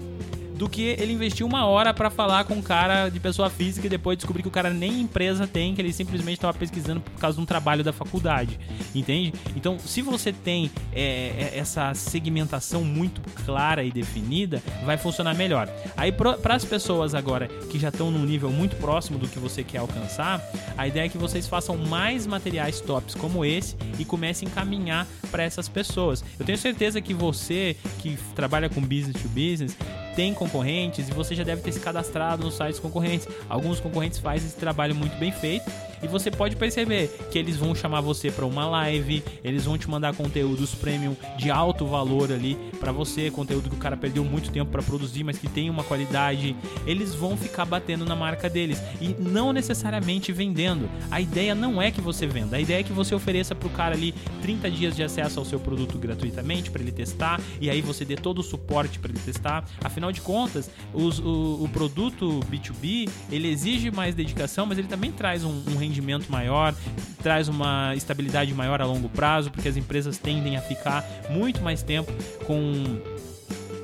do 0.57 0.67
que 0.67 0.81
ele 0.81 1.13
investir 1.13 1.45
uma 1.45 1.65
hora 1.65 1.93
para 1.93 2.09
falar 2.09 2.43
com 2.45 2.55
um 2.55 2.61
cara 2.61 3.09
de 3.09 3.19
pessoa 3.19 3.49
física 3.49 3.85
e 3.85 3.89
depois 3.89 4.17
descobrir 4.17 4.41
que 4.41 4.47
o 4.47 4.51
cara 4.51 4.69
nem 4.71 5.01
empresa 5.01 5.45
tem, 5.45 5.75
que 5.75 5.81
ele 5.81 5.93
simplesmente 5.93 6.37
estava 6.37 6.57
pesquisando 6.57 6.99
por 6.99 7.19
causa 7.19 7.37
de 7.37 7.43
um 7.43 7.45
trabalho 7.45 7.83
da 7.83 7.93
faculdade, 7.93 8.59
entende? 8.93 9.33
Então, 9.55 9.77
se 9.79 10.01
você 10.01 10.33
tem 10.33 10.71
é, 10.91 11.51
é 11.53 11.57
essa 11.57 11.93
segmentação 11.93 12.83
muito 12.83 13.21
clara 13.45 13.83
e 13.83 13.91
definida, 13.91 14.61
vai 14.83 14.97
funcionar 14.97 15.35
melhor. 15.35 15.69
Aí, 15.95 16.11
para 16.11 16.55
as 16.55 16.65
pessoas 16.65 17.13
agora 17.13 17.47
que 17.69 17.77
já 17.77 17.89
estão 17.89 18.09
num 18.09 18.25
nível 18.25 18.49
muito 18.49 18.75
próximo 18.77 19.19
do 19.19 19.27
que 19.27 19.39
você 19.39 19.63
quer 19.63 19.77
alcançar, 19.77 20.41
a 20.77 20.87
ideia 20.87 21.05
é 21.05 21.09
que 21.09 21.17
vocês 21.17 21.47
façam 21.47 21.77
mais 21.77 22.25
materiais 22.25 22.81
tops 22.81 23.13
como 23.13 23.45
esse 23.45 23.75
e 23.99 24.05
comecem 24.05 24.47
a 24.47 24.51
encaminhar 24.51 25.07
para 25.29 25.43
essas 25.43 25.69
pessoas. 25.69 26.23
Eu 26.39 26.45
tenho 26.45 26.57
certeza 26.57 26.99
que 26.99 27.13
você 27.13 27.75
que 27.99 28.17
trabalha 28.35 28.69
com 28.69 28.81
business 28.81 29.21
to 29.21 29.29
business 29.29 29.77
tem 30.17 30.33
concorrentes 30.33 31.07
e 31.07 31.13
você 31.13 31.35
já 31.35 31.43
deve 31.43 31.61
ter 31.61 31.71
se 31.71 31.79
cadastrado 31.79 32.43
nos 32.43 32.57
sites 32.57 32.79
concorrentes. 32.79 33.27
Alguns 33.47 33.79
concorrentes 33.79 34.17
fazem 34.17 34.47
esse 34.47 34.57
trabalho 34.57 34.95
muito 34.95 35.15
bem 35.17 35.31
feito 35.31 35.71
e 36.01 36.07
você 36.07 36.31
pode 36.31 36.55
perceber 36.55 37.07
que 37.31 37.37
eles 37.37 37.55
vão 37.55 37.75
chamar 37.75 38.01
você 38.01 38.31
para 38.31 38.45
uma 38.45 38.65
live, 38.67 39.23
eles 39.43 39.65
vão 39.65 39.77
te 39.77 39.89
mandar 39.89 40.15
conteúdos 40.15 40.73
premium 40.73 41.15
de 41.37 41.51
alto 41.51 41.85
valor 41.85 42.31
ali 42.31 42.57
para 42.79 42.91
você, 42.91 43.29
conteúdo 43.29 43.69
que 43.69 43.75
o 43.75 43.79
cara 43.79 43.95
perdeu 43.95 44.23
muito 44.23 44.51
tempo 44.51 44.71
para 44.71 44.81
produzir, 44.81 45.23
mas 45.23 45.37
que 45.37 45.47
tem 45.47 45.69
uma 45.69 45.83
qualidade. 45.83 46.55
Eles 46.85 47.13
vão 47.13 47.37
ficar 47.37 47.65
batendo 47.65 48.05
na 48.05 48.15
marca 48.15 48.49
deles 48.49 48.81
e 48.99 49.09
não 49.19 49.53
necessariamente 49.53 50.31
vendendo. 50.31 50.89
A 51.11 51.21
ideia 51.21 51.53
não 51.53 51.81
é 51.81 51.91
que 51.91 52.01
você 52.01 52.25
venda, 52.25 52.57
a 52.57 52.59
ideia 52.59 52.79
é 52.79 52.83
que 52.83 52.93
você 52.93 53.13
ofereça 53.13 53.53
para 53.53 53.67
o 53.67 53.71
cara 53.71 53.93
ali 53.93 54.13
30 54.41 54.71
dias 54.71 54.95
de 54.95 55.03
acesso 55.03 55.39
ao 55.39 55.45
seu 55.45 55.59
produto 55.59 55.97
gratuitamente 55.97 56.71
para 56.71 56.81
ele 56.81 56.91
testar 56.91 57.39
e 57.61 57.69
aí 57.69 57.81
você 57.81 58.03
dê 58.03 58.15
todo 58.15 58.39
o 58.39 58.43
suporte 58.43 58.99
para 58.99 59.11
ele 59.11 59.19
testar. 59.19 59.63
Afinal 59.83 60.07
Afinal 60.07 60.11
de 60.11 60.21
contas, 60.21 60.69
os, 60.93 61.19
o, 61.19 61.63
o, 61.63 61.69
produto 61.73 62.39
B2B 62.49 63.09
ele 63.29 63.49
exige 63.49 63.91
mais 63.91 64.15
dedicação, 64.15 64.65
mas 64.65 64.77
ele 64.77 64.87
também 64.87 65.11
traz 65.11 65.43
um, 65.43 65.63
um 65.67 65.75
rendimento 65.87 66.29
maior, 66.29 66.73
traz 67.21 67.47
uma 67.47 67.95
estabilidade 67.95 68.53
maior 68.53 68.81
a 68.81 68.85
longo 68.85 69.09
prazo, 69.09 69.49
porque 69.51 69.67
as 69.67 69.77
empresas 69.77 70.17
tendem 70.17 70.57
a 70.57 70.61
ficar 70.61 71.05
muito 71.29 71.61
mais 71.61 71.81
tempo 71.81 72.11
com 72.45 72.99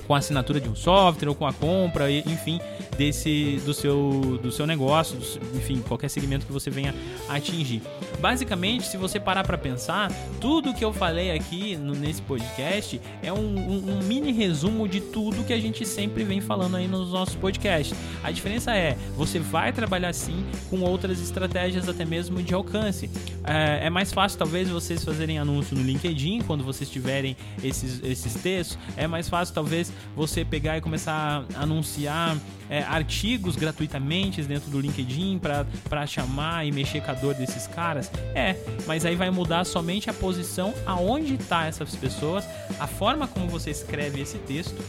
com 0.05 0.13
a 0.13 0.17
assinatura 0.17 0.59
de 0.59 0.67
um 0.67 0.75
software 0.75 1.29
ou 1.29 1.35
com 1.35 1.47
a 1.47 1.53
compra, 1.53 2.11
enfim, 2.11 2.59
desse 2.97 3.61
do 3.65 3.73
seu 3.73 4.39
do 4.41 4.51
seu 4.51 4.65
negócio, 4.65 5.17
do, 5.17 5.57
enfim, 5.57 5.81
qualquer 5.81 6.09
segmento 6.09 6.45
que 6.45 6.51
você 6.51 6.69
venha 6.69 6.93
atingir. 7.29 7.81
Basicamente, 8.19 8.87
se 8.87 8.97
você 8.97 9.19
parar 9.19 9.43
para 9.43 9.57
pensar, 9.57 10.11
tudo 10.39 10.73
que 10.73 10.83
eu 10.83 10.93
falei 10.93 11.31
aqui 11.31 11.75
no, 11.75 11.93
nesse 11.93 12.21
podcast 12.21 13.01
é 13.21 13.31
um, 13.33 13.37
um, 13.37 13.97
um, 13.97 14.03
mini 14.03 14.31
resumo 14.31 14.87
de 14.87 15.01
tudo 15.01 15.43
que 15.43 15.53
a 15.53 15.59
gente 15.59 15.85
sempre 15.85 16.23
vem 16.23 16.39
falando 16.39 16.77
aí 16.77 16.87
nos 16.87 17.11
nossos 17.11 17.35
podcasts. 17.35 17.97
A 18.23 18.31
diferença 18.31 18.75
é, 18.75 18.97
você 19.15 19.39
vai 19.39 19.73
trabalhar 19.73 20.13
sim 20.13 20.45
com 20.69 20.81
outras 20.81 21.21
estratégias 21.21 21.89
até 21.89 22.05
mesmo 22.05 22.41
de 22.41 22.53
alcance. 22.53 23.09
É, 23.43 23.87
é 23.87 23.89
mais 23.89 24.13
fácil 24.13 24.37
talvez 24.39 24.69
vocês 24.69 25.03
fazerem 25.03 25.37
anúncio 25.37 25.75
no 25.77 25.83
LinkedIn 25.83 26.41
quando 26.41 26.63
vocês 26.63 26.89
tiverem 26.89 27.35
esses, 27.63 28.01
esses 28.03 28.33
textos. 28.35 28.77
É 28.95 29.07
mais 29.07 29.27
fácil 29.27 29.53
talvez 29.53 29.91
você 30.15 30.45
pegar 30.45 30.77
e 30.77 30.81
começar 30.81 31.45
a 31.55 31.63
anunciar 31.63 32.37
é, 32.69 32.82
artigos 32.87 33.55
gratuitamente 33.55 34.41
dentro 34.41 34.69
do 34.69 34.79
LinkedIn 34.79 35.39
para 35.39 36.07
chamar 36.07 36.65
e 36.65 36.71
mexer 36.71 37.01
com 37.01 37.11
a 37.11 37.13
dor 37.13 37.33
desses 37.33 37.67
caras? 37.67 38.11
É, 38.35 38.55
mas 38.85 39.05
aí 39.05 39.15
vai 39.15 39.29
mudar 39.29 39.65
somente 39.65 40.09
a 40.09 40.13
posição 40.13 40.73
aonde 40.85 41.37
tá 41.37 41.65
essas 41.65 41.95
pessoas, 41.95 42.45
a 42.79 42.87
forma 42.87 43.27
como 43.27 43.47
você 43.47 43.71
escreve 43.71 44.21
esse 44.21 44.37
texto 44.39 44.81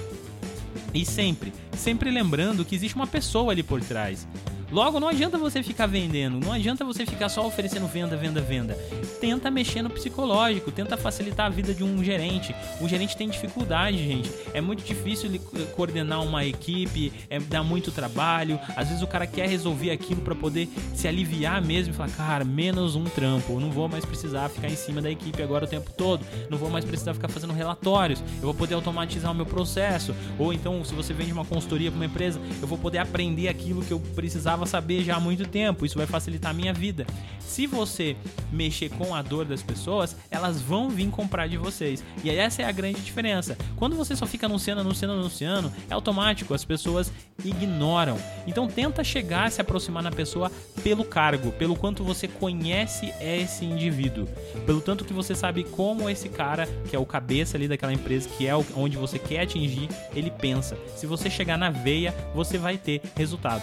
e 0.93 1.05
sempre, 1.05 1.53
sempre 1.77 2.11
lembrando 2.11 2.65
que 2.65 2.75
existe 2.75 2.95
uma 2.95 3.07
pessoa 3.07 3.53
ali 3.53 3.63
por 3.63 3.81
trás. 3.81 4.27
Logo, 4.75 4.99
não 4.99 5.07
adianta 5.07 5.39
você 5.39 5.63
ficar 5.63 5.87
vendendo, 5.87 6.45
não 6.45 6.53
adianta 6.53 6.85
você 6.85 7.07
ficar 7.07 7.29
só 7.29 7.47
oferecendo 7.47 7.87
venda, 7.87 8.17
venda, 8.17 8.41
venda. 8.41 8.75
Tenta 9.21 9.49
mexer 9.49 9.83
no 9.83 9.89
psicológico, 9.89 10.73
tenta 10.73 10.97
facilitar 10.97 11.47
a 11.47 11.49
vida 11.49 11.73
de 11.73 11.85
um 11.85 12.03
gerente. 12.03 12.53
O 12.81 12.89
gerente 12.89 13.17
tem 13.17 13.29
dificuldade, 13.29 13.99
gente. 13.99 14.29
É 14.53 14.61
muito 14.61 14.83
difícil 14.83 15.27
ele 15.27 15.39
coordenar 15.77 16.25
uma 16.25 16.45
equipe, 16.45 17.13
é, 17.31 17.39
dá 17.39 17.63
muito 17.63 17.93
trabalho. 17.93 18.59
Às 18.75 18.89
vezes 18.89 19.01
o 19.01 19.07
cara 19.07 19.29
quer 19.29 19.49
resolver 19.49 19.93
aquilo 19.93 20.23
para 20.23 20.35
poder 20.35 20.69
se 20.93 21.07
aliviar 21.07 21.63
mesmo 21.63 21.95
e 21.95 21.97
falar, 21.97 22.11
cara, 22.11 22.45
menos 22.45 22.97
um 22.97 23.05
trampo. 23.05 23.53
Eu 23.53 23.61
não 23.61 23.71
vou 23.71 23.89
mais 23.89 24.05
precisar 24.05 24.49
ficar 24.49 24.67
em 24.67 24.77
cima 24.77 25.01
da 25.01 25.09
equipe 25.09 25.41
agora 25.41 25.67
o 25.67 25.69
tempo 25.69 25.93
todo. 25.93 26.27
Não 26.51 26.59
vou 26.59 26.69
mais 26.69 26.85
precisar 26.85 27.15
ficar 27.15 27.29
fazendo 27.29 27.53
relatórios. 27.53 28.21
Eu 28.39 28.47
vou 28.47 28.55
poder 28.55 28.75
automatizar 28.75 29.31
o 29.31 29.35
meu 29.37 29.47
processo. 29.47 30.13
Ou 30.37 30.53
então, 30.53 30.85
se 30.85 30.93
você 30.95 31.15
vende 31.15 31.33
uma 31.33 31.45
consultoria 31.45 31.93
para 31.93 31.97
uma 31.97 32.07
empresa, 32.07 32.41
eu 32.61 32.67
vou 32.67 32.77
poder 32.77 32.99
aprender 32.99 33.47
aquilo 33.47 33.81
que 33.81 33.93
eu 33.93 34.01
precisava 34.17 34.64
precisava 34.65 34.67
saber 34.67 35.05
já 35.05 35.17
há 35.17 35.21
muito 35.21 35.47
tempo. 35.47 35.87
Isso 35.87 35.97
vai 35.97 36.07
facilitar 36.07 36.51
a 36.51 36.55
minha 36.55 36.73
vida. 36.73 37.07
Se 37.39 37.67
você 37.67 38.17
mexer 38.51 38.89
com 38.89 39.15
a 39.15 39.23
dor 39.23 39.45
das 39.45 39.63
pessoas, 39.63 40.17
elas 40.31 40.61
vão 40.61 40.89
vir 40.89 41.09
comprar 41.11 41.47
de 41.47 41.57
vocês. 41.57 42.03
E 42.25 42.31
essa 42.31 42.63
é 42.63 42.65
a 42.65 42.73
grande 42.73 43.01
diferença. 43.01 43.57
Quando 43.77 43.95
você 43.95 44.17
só 44.17 44.27
fica 44.27 44.47
anunciando, 44.47 44.81
anunciando, 44.81 45.15
anunciando, 45.15 45.73
é 45.89 45.95
automático, 45.95 46.55
as 46.55 46.65
pessoas 46.65 47.13
ignoram. 47.45 48.19
Então 48.47 48.67
tenta 48.67 49.05
chegar, 49.05 49.53
se 49.53 49.61
aproximar 49.61 50.03
na 50.03 50.11
pessoa 50.11 50.51
pelo 50.83 51.05
cargo, 51.05 51.53
pelo 51.53 51.77
quanto 51.77 52.03
você 52.03 52.27
conhece 52.27 53.13
esse 53.21 53.65
indivíduo, 53.65 54.27
pelo 54.67 54.81
tanto 54.81 55.05
que 55.05 55.13
você 55.13 55.35
sabe 55.35 55.65
como 55.65 56.09
esse 56.11 56.29
cara, 56.29 56.67
que 56.89 56.97
é 56.97 56.99
o 56.99 57.07
cabeça 57.07 57.57
ali 57.57 57.69
daquela 57.69 57.93
empresa, 57.93 58.29
que 58.37 58.47
é 58.47 58.55
onde 58.75 58.97
você 58.97 59.19
quer 59.19 59.41
atingir, 59.41 59.89
ele 60.15 60.31
pensa. 60.31 60.77
Se 60.97 61.07
você 61.07 61.31
chegar 61.31 61.59
na 61.59 61.71
veia, 61.71 62.15
você 62.35 62.59
vai 62.59 62.77
ter 62.79 63.03
resultado. 63.17 63.63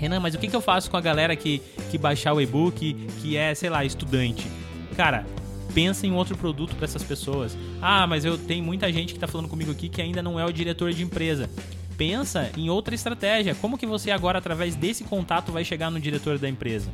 Renan, 0.00 0.18
mas 0.18 0.34
o 0.34 0.38
que, 0.38 0.48
que 0.48 0.56
eu 0.56 0.62
faço 0.62 0.90
com 0.90 0.96
a 0.96 1.00
galera 1.00 1.36
que, 1.36 1.60
que 1.90 1.98
baixar 1.98 2.32
o 2.32 2.40
e-book, 2.40 2.94
que 3.20 3.36
é, 3.36 3.54
sei 3.54 3.68
lá, 3.68 3.84
estudante? 3.84 4.50
Cara, 4.96 5.26
pensa 5.74 6.06
em 6.06 6.12
outro 6.12 6.38
produto 6.38 6.74
para 6.74 6.86
essas 6.86 7.02
pessoas. 7.02 7.56
Ah, 7.82 8.06
mas 8.06 8.24
eu 8.24 8.38
tenho 8.38 8.64
muita 8.64 8.90
gente 8.90 9.08
que 9.08 9.18
está 9.18 9.26
falando 9.26 9.48
comigo 9.48 9.70
aqui 9.70 9.90
que 9.90 10.00
ainda 10.00 10.22
não 10.22 10.40
é 10.40 10.44
o 10.46 10.52
diretor 10.52 10.90
de 10.94 11.02
empresa. 11.02 11.50
Pensa 11.98 12.50
em 12.56 12.70
outra 12.70 12.94
estratégia. 12.94 13.54
Como 13.54 13.76
que 13.76 13.86
você 13.86 14.10
agora, 14.10 14.38
através 14.38 14.74
desse 14.74 15.04
contato, 15.04 15.52
vai 15.52 15.66
chegar 15.66 15.90
no 15.90 16.00
diretor 16.00 16.38
da 16.38 16.48
empresa? 16.48 16.90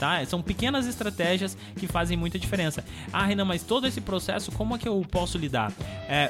Tá? 0.00 0.24
São 0.24 0.40
pequenas 0.40 0.86
estratégias 0.86 1.56
que 1.76 1.86
fazem 1.86 2.16
muita 2.16 2.38
diferença. 2.38 2.82
Ah, 3.12 3.26
Renan, 3.26 3.44
mas 3.44 3.62
todo 3.62 3.86
esse 3.86 4.00
processo, 4.00 4.50
como 4.50 4.74
é 4.74 4.78
que 4.78 4.88
eu 4.88 5.04
posso 5.10 5.36
lidar? 5.36 5.70
É, 6.08 6.28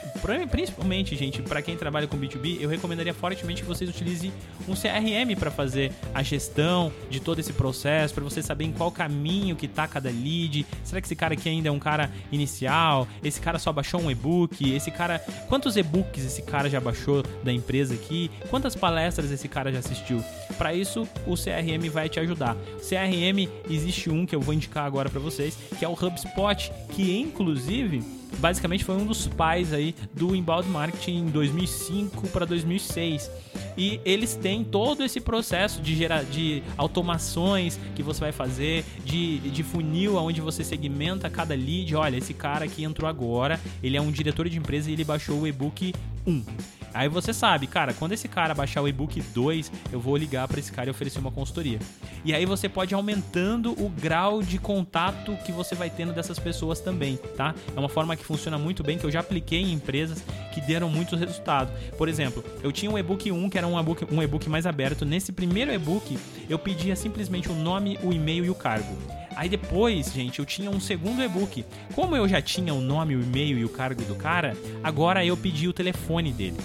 principalmente, 0.50 1.14
gente, 1.14 1.40
para 1.40 1.62
quem 1.62 1.76
trabalha 1.76 2.08
com 2.08 2.18
B2B, 2.18 2.58
eu 2.60 2.68
recomendaria 2.68 3.14
fortemente 3.14 3.62
que 3.62 3.68
vocês 3.68 3.88
utilizem 3.88 4.32
um 4.68 4.74
CRM 4.74 5.38
para 5.38 5.52
fazer 5.52 5.92
a 6.12 6.20
gestão 6.20 6.92
de 7.08 7.20
todo 7.20 7.38
esse 7.38 7.52
processo, 7.52 8.12
para 8.12 8.24
você 8.24 8.42
saber 8.42 8.64
em 8.64 8.72
qual 8.72 8.90
caminho 8.90 9.54
que 9.54 9.68
tá 9.68 9.86
cada 9.86 10.10
lead. 10.10 10.66
Será 10.82 11.00
que 11.00 11.06
esse 11.06 11.14
cara 11.14 11.34
aqui 11.34 11.48
ainda 11.48 11.68
é 11.68 11.72
um 11.72 11.78
cara 11.78 12.10
inicial? 12.32 13.06
Esse 13.22 13.40
cara 13.40 13.58
só 13.58 13.72
baixou 13.72 14.00
um 14.00 14.10
e-book? 14.10 14.68
Esse 14.74 14.90
cara, 14.90 15.20
quantos 15.48 15.76
e-books 15.76 16.24
esse 16.24 16.42
cara 16.42 16.68
já 16.68 16.80
baixou 16.80 17.22
da 17.44 17.52
empresa 17.52 17.94
aqui? 17.94 18.30
Quantas 18.48 18.74
palestras 18.74 19.30
esse 19.30 19.46
cara 19.46 19.70
já 19.72 19.78
assistiu? 19.78 20.24
Para 20.58 20.74
isso, 20.74 21.06
o 21.24 21.36
CRM 21.36 21.88
vai 21.88 22.08
te 22.08 22.18
ajudar. 22.18 22.56
CRM 22.80 23.59
existe 23.68 24.10
um 24.10 24.24
que 24.24 24.34
eu 24.34 24.40
vou 24.40 24.54
indicar 24.54 24.84
agora 24.84 25.08
para 25.08 25.20
vocês, 25.20 25.56
que 25.78 25.84
é 25.84 25.88
o 25.88 25.92
HubSpot, 25.92 26.72
que 26.94 27.18
inclusive 27.18 28.02
basicamente 28.38 28.84
foi 28.84 28.96
um 28.96 29.04
dos 29.04 29.26
pais 29.26 29.72
aí 29.72 29.94
do 30.14 30.34
inbound 30.34 30.68
marketing 30.68 31.18
em 31.18 31.26
2005 31.26 32.28
para 32.28 32.46
2006. 32.46 33.30
E 33.76 34.00
eles 34.04 34.34
têm 34.34 34.64
todo 34.64 35.02
esse 35.04 35.20
processo 35.20 35.80
de 35.80 35.94
gerar 35.94 36.24
de 36.24 36.62
automações 36.76 37.78
que 37.94 38.02
você 38.02 38.20
vai 38.20 38.32
fazer, 38.32 38.84
de, 39.04 39.38
de 39.38 39.62
funil 39.62 40.16
onde 40.16 40.40
você 40.40 40.62
segmenta 40.64 41.28
cada 41.30 41.54
lead. 41.54 41.94
Olha, 41.94 42.16
esse 42.16 42.34
cara 42.34 42.64
aqui 42.64 42.84
entrou 42.84 43.08
agora, 43.08 43.60
ele 43.82 43.96
é 43.96 44.00
um 44.00 44.10
diretor 44.10 44.48
de 44.48 44.58
empresa 44.58 44.90
e 44.90 44.94
ele 44.94 45.04
baixou 45.04 45.40
o 45.40 45.46
e-book 45.46 45.94
1. 46.26 46.79
Aí 46.92 47.08
você 47.08 47.32
sabe, 47.32 47.66
cara, 47.66 47.94
quando 47.94 48.12
esse 48.12 48.28
cara 48.28 48.54
baixar 48.54 48.82
o 48.82 48.88
e-book 48.88 49.20
2, 49.20 49.70
eu 49.92 50.00
vou 50.00 50.16
ligar 50.16 50.46
para 50.48 50.58
esse 50.58 50.72
cara 50.72 50.88
e 50.88 50.90
oferecer 50.90 51.18
uma 51.18 51.30
consultoria. 51.30 51.78
E 52.24 52.34
aí 52.34 52.44
você 52.44 52.68
pode 52.68 52.92
ir 52.92 52.96
aumentando 52.96 53.72
o 53.72 53.88
grau 53.88 54.42
de 54.42 54.58
contato 54.58 55.36
que 55.44 55.52
você 55.52 55.74
vai 55.74 55.88
tendo 55.88 56.12
dessas 56.12 56.38
pessoas 56.38 56.80
também, 56.80 57.16
tá? 57.36 57.54
É 57.74 57.78
uma 57.78 57.88
forma 57.88 58.16
que 58.16 58.24
funciona 58.24 58.58
muito 58.58 58.82
bem, 58.82 58.98
que 58.98 59.04
eu 59.04 59.10
já 59.10 59.20
apliquei 59.20 59.60
em 59.60 59.72
empresas 59.72 60.24
que 60.52 60.60
deram 60.60 60.88
muito 60.88 61.16
resultado. 61.16 61.72
Por 61.96 62.08
exemplo, 62.08 62.44
eu 62.62 62.72
tinha 62.72 62.90
um 62.90 62.98
e-book 62.98 63.30
1, 63.30 63.48
que 63.48 63.58
era 63.58 63.66
um 63.66 63.78
e-book, 63.78 64.06
um 64.12 64.22
e-book 64.22 64.48
mais 64.48 64.66
aberto. 64.66 65.04
Nesse 65.04 65.32
primeiro 65.32 65.72
e-book, 65.72 66.18
eu 66.48 66.58
pedia 66.58 66.96
simplesmente 66.96 67.50
o 67.50 67.54
nome, 67.54 67.98
o 68.02 68.12
e-mail 68.12 68.44
e 68.44 68.50
o 68.50 68.54
cargo. 68.54 68.96
Aí 69.36 69.48
depois, 69.48 70.12
gente, 70.12 70.40
eu 70.40 70.44
tinha 70.44 70.70
um 70.70 70.80
segundo 70.80 71.22
e-book. 71.22 71.64
Como 71.94 72.16
eu 72.16 72.28
já 72.28 72.42
tinha 72.42 72.74
o 72.74 72.80
nome, 72.80 73.14
o 73.14 73.22
e-mail 73.22 73.58
e 73.58 73.64
o 73.64 73.68
cargo 73.68 74.02
do 74.02 74.14
cara, 74.14 74.56
agora 74.82 75.24
eu 75.24 75.36
pedi 75.36 75.68
o 75.68 75.72
telefone 75.72 76.32
dele. 76.32 76.58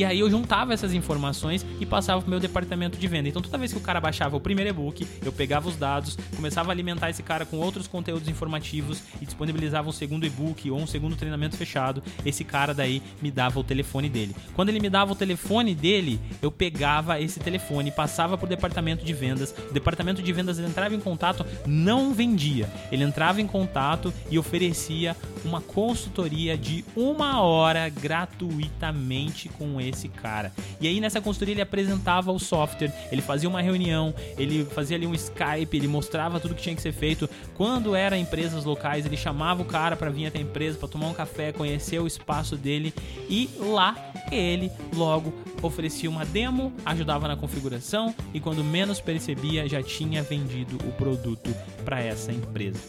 E 0.00 0.04
aí 0.06 0.20
eu 0.20 0.30
juntava 0.30 0.72
essas 0.72 0.94
informações 0.94 1.62
e 1.78 1.84
passava 1.84 2.22
pro 2.22 2.30
meu 2.30 2.40
departamento 2.40 2.96
de 2.96 3.06
venda. 3.06 3.28
Então 3.28 3.42
toda 3.42 3.58
vez 3.58 3.70
que 3.70 3.76
o 3.76 3.82
cara 3.82 4.00
baixava 4.00 4.34
o 4.34 4.40
primeiro 4.40 4.70
e-book, 4.70 5.06
eu 5.22 5.30
pegava 5.30 5.68
os 5.68 5.76
dados, 5.76 6.16
começava 6.34 6.70
a 6.70 6.72
alimentar 6.72 7.10
esse 7.10 7.22
cara 7.22 7.44
com 7.44 7.58
outros 7.58 7.86
conteúdos 7.86 8.26
informativos 8.26 9.02
e 9.20 9.26
disponibilizava 9.26 9.90
um 9.90 9.92
segundo 9.92 10.24
e-book 10.24 10.70
ou 10.70 10.80
um 10.80 10.86
segundo 10.86 11.16
treinamento 11.16 11.54
fechado. 11.54 12.02
Esse 12.24 12.44
cara 12.44 12.72
daí 12.72 13.02
me 13.20 13.30
dava 13.30 13.60
o 13.60 13.62
telefone 13.62 14.08
dele. 14.08 14.34
Quando 14.54 14.70
ele 14.70 14.80
me 14.80 14.88
dava 14.88 15.12
o 15.12 15.14
telefone 15.14 15.74
dele, 15.74 16.18
eu 16.40 16.50
pegava 16.50 17.20
esse 17.20 17.38
telefone, 17.38 17.90
passava 17.90 18.38
pro 18.38 18.48
departamento 18.48 19.04
de 19.04 19.12
vendas. 19.12 19.54
O 19.68 19.74
departamento 19.74 20.22
de 20.22 20.32
vendas 20.32 20.58
entrava 20.58 20.94
em 20.94 21.00
contato, 21.00 21.44
não 21.66 22.14
vendia. 22.14 22.70
Ele 22.90 23.04
entrava 23.04 23.42
em 23.42 23.46
contato 23.46 24.14
e 24.30 24.38
oferecia 24.38 25.14
uma 25.44 25.60
consultoria 25.60 26.56
de 26.56 26.86
uma 26.96 27.42
hora 27.42 27.86
gratuitamente 27.90 29.50
com 29.50 29.78
esse 29.90 30.08
cara. 30.08 30.52
E 30.80 30.88
aí 30.88 31.00
nessa 31.00 31.20
consultoria 31.20 31.54
ele 31.54 31.62
apresentava 31.62 32.32
o 32.32 32.38
software, 32.38 32.92
ele 33.10 33.22
fazia 33.22 33.48
uma 33.48 33.60
reunião, 33.60 34.14
ele 34.38 34.64
fazia 34.64 34.96
ali 34.96 35.06
um 35.06 35.14
Skype, 35.14 35.76
ele 35.76 35.88
mostrava 35.88 36.40
tudo 36.40 36.54
que 36.54 36.62
tinha 36.62 36.74
que 36.74 36.82
ser 36.82 36.92
feito. 36.92 37.28
Quando 37.54 37.94
era 37.94 38.16
empresas 38.16 38.64
locais, 38.64 39.04
ele 39.04 39.16
chamava 39.16 39.62
o 39.62 39.64
cara 39.64 39.96
para 39.96 40.10
vir 40.10 40.26
até 40.26 40.38
a 40.38 40.42
empresa 40.42 40.78
para 40.78 40.88
tomar 40.88 41.08
um 41.08 41.14
café, 41.14 41.52
conhecer 41.52 42.00
o 42.00 42.06
espaço 42.06 42.56
dele 42.56 42.94
e 43.28 43.50
lá 43.58 43.96
ele 44.30 44.70
logo 44.94 45.32
oferecia 45.62 46.08
uma 46.08 46.24
demo, 46.24 46.72
ajudava 46.84 47.28
na 47.28 47.36
configuração 47.36 48.14
e 48.32 48.40
quando 48.40 48.64
menos 48.64 49.00
percebia 49.00 49.68
já 49.68 49.82
tinha 49.82 50.22
vendido 50.22 50.76
o 50.86 50.92
produto 50.92 51.54
para 51.84 52.00
essa 52.00 52.32
empresa. 52.32 52.80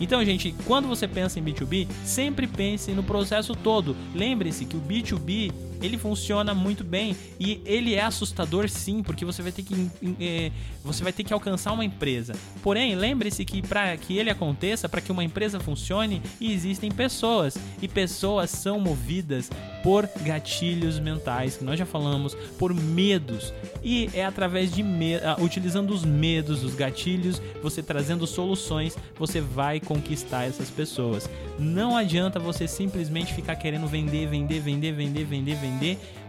Então, 0.00 0.24
gente, 0.24 0.54
quando 0.66 0.88
você 0.88 1.06
pensa 1.06 1.38
em 1.38 1.42
B2B, 1.42 1.86
sempre 2.04 2.46
pense 2.46 2.90
no 2.92 3.02
processo 3.02 3.54
todo. 3.54 3.96
Lembre-se 4.14 4.64
que 4.64 4.76
o 4.76 4.80
B2B 4.80 5.52
ele 5.84 5.98
funciona 5.98 6.54
muito 6.54 6.82
bem 6.82 7.16
e 7.38 7.60
ele 7.64 7.94
é 7.94 8.02
assustador 8.02 8.68
sim, 8.68 9.02
porque 9.02 9.24
você 9.24 9.42
vai 9.42 9.52
ter 9.52 9.62
que 9.62 9.90
é, 10.20 10.50
você 10.82 11.02
vai 11.02 11.12
ter 11.12 11.24
que 11.24 11.32
alcançar 11.32 11.72
uma 11.72 11.84
empresa. 11.84 12.34
Porém, 12.62 12.94
lembre-se 12.94 13.44
que 13.44 13.62
para 13.62 13.96
que 13.96 14.18
ele 14.18 14.30
aconteça, 14.30 14.88
para 14.88 15.00
que 15.00 15.12
uma 15.12 15.24
empresa 15.24 15.60
funcione, 15.60 16.22
existem 16.40 16.90
pessoas 16.90 17.56
e 17.80 17.88
pessoas 17.88 18.50
são 18.50 18.78
movidas 18.80 19.50
por 19.82 20.08
gatilhos 20.22 20.98
mentais, 20.98 21.56
que 21.56 21.64
nós 21.64 21.78
já 21.78 21.86
falamos, 21.86 22.34
por 22.58 22.72
medos. 22.72 23.52
E 23.82 24.08
é 24.14 24.24
através 24.24 24.72
de 24.72 24.82
ah, 25.22 25.36
utilizando 25.40 25.90
os 25.92 26.04
medos, 26.04 26.64
os 26.64 26.74
gatilhos, 26.74 27.40
você 27.62 27.82
trazendo 27.82 28.26
soluções, 28.26 28.96
você 29.18 29.40
vai 29.40 29.80
conquistar 29.80 30.44
essas 30.44 30.70
pessoas. 30.70 31.28
Não 31.58 31.96
adianta 31.96 32.38
você 32.38 32.66
simplesmente 32.66 33.34
ficar 33.34 33.56
querendo 33.56 33.86
vender, 33.86 34.26
vender, 34.26 34.60
vender, 34.60 34.92
vender, 34.92 35.24
vender, 35.24 35.54
vender, 35.54 35.73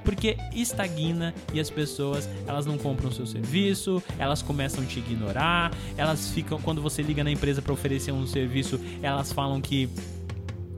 porque 0.04 0.38
estagna 0.54 1.34
e 1.54 1.60
as 1.60 1.70
pessoas, 1.70 2.30
elas 2.48 2.66
não 2.66 2.78
compram 2.78 3.12
seu 3.12 3.26
serviço, 3.26 4.02
elas 4.20 4.42
começam 4.42 4.84
a 4.84 4.88
te 4.88 5.00
ignorar, 5.00 5.72
elas 5.98 6.30
ficam 6.30 6.62
quando 6.62 6.82
você 6.82 7.02
liga 7.02 7.24
na 7.24 7.32
empresa 7.32 7.62
para 7.62 7.74
oferecer 7.74 8.12
um 8.12 8.28
serviço, 8.28 8.80
elas 9.02 9.34
falam 9.34 9.60
que 9.60 9.90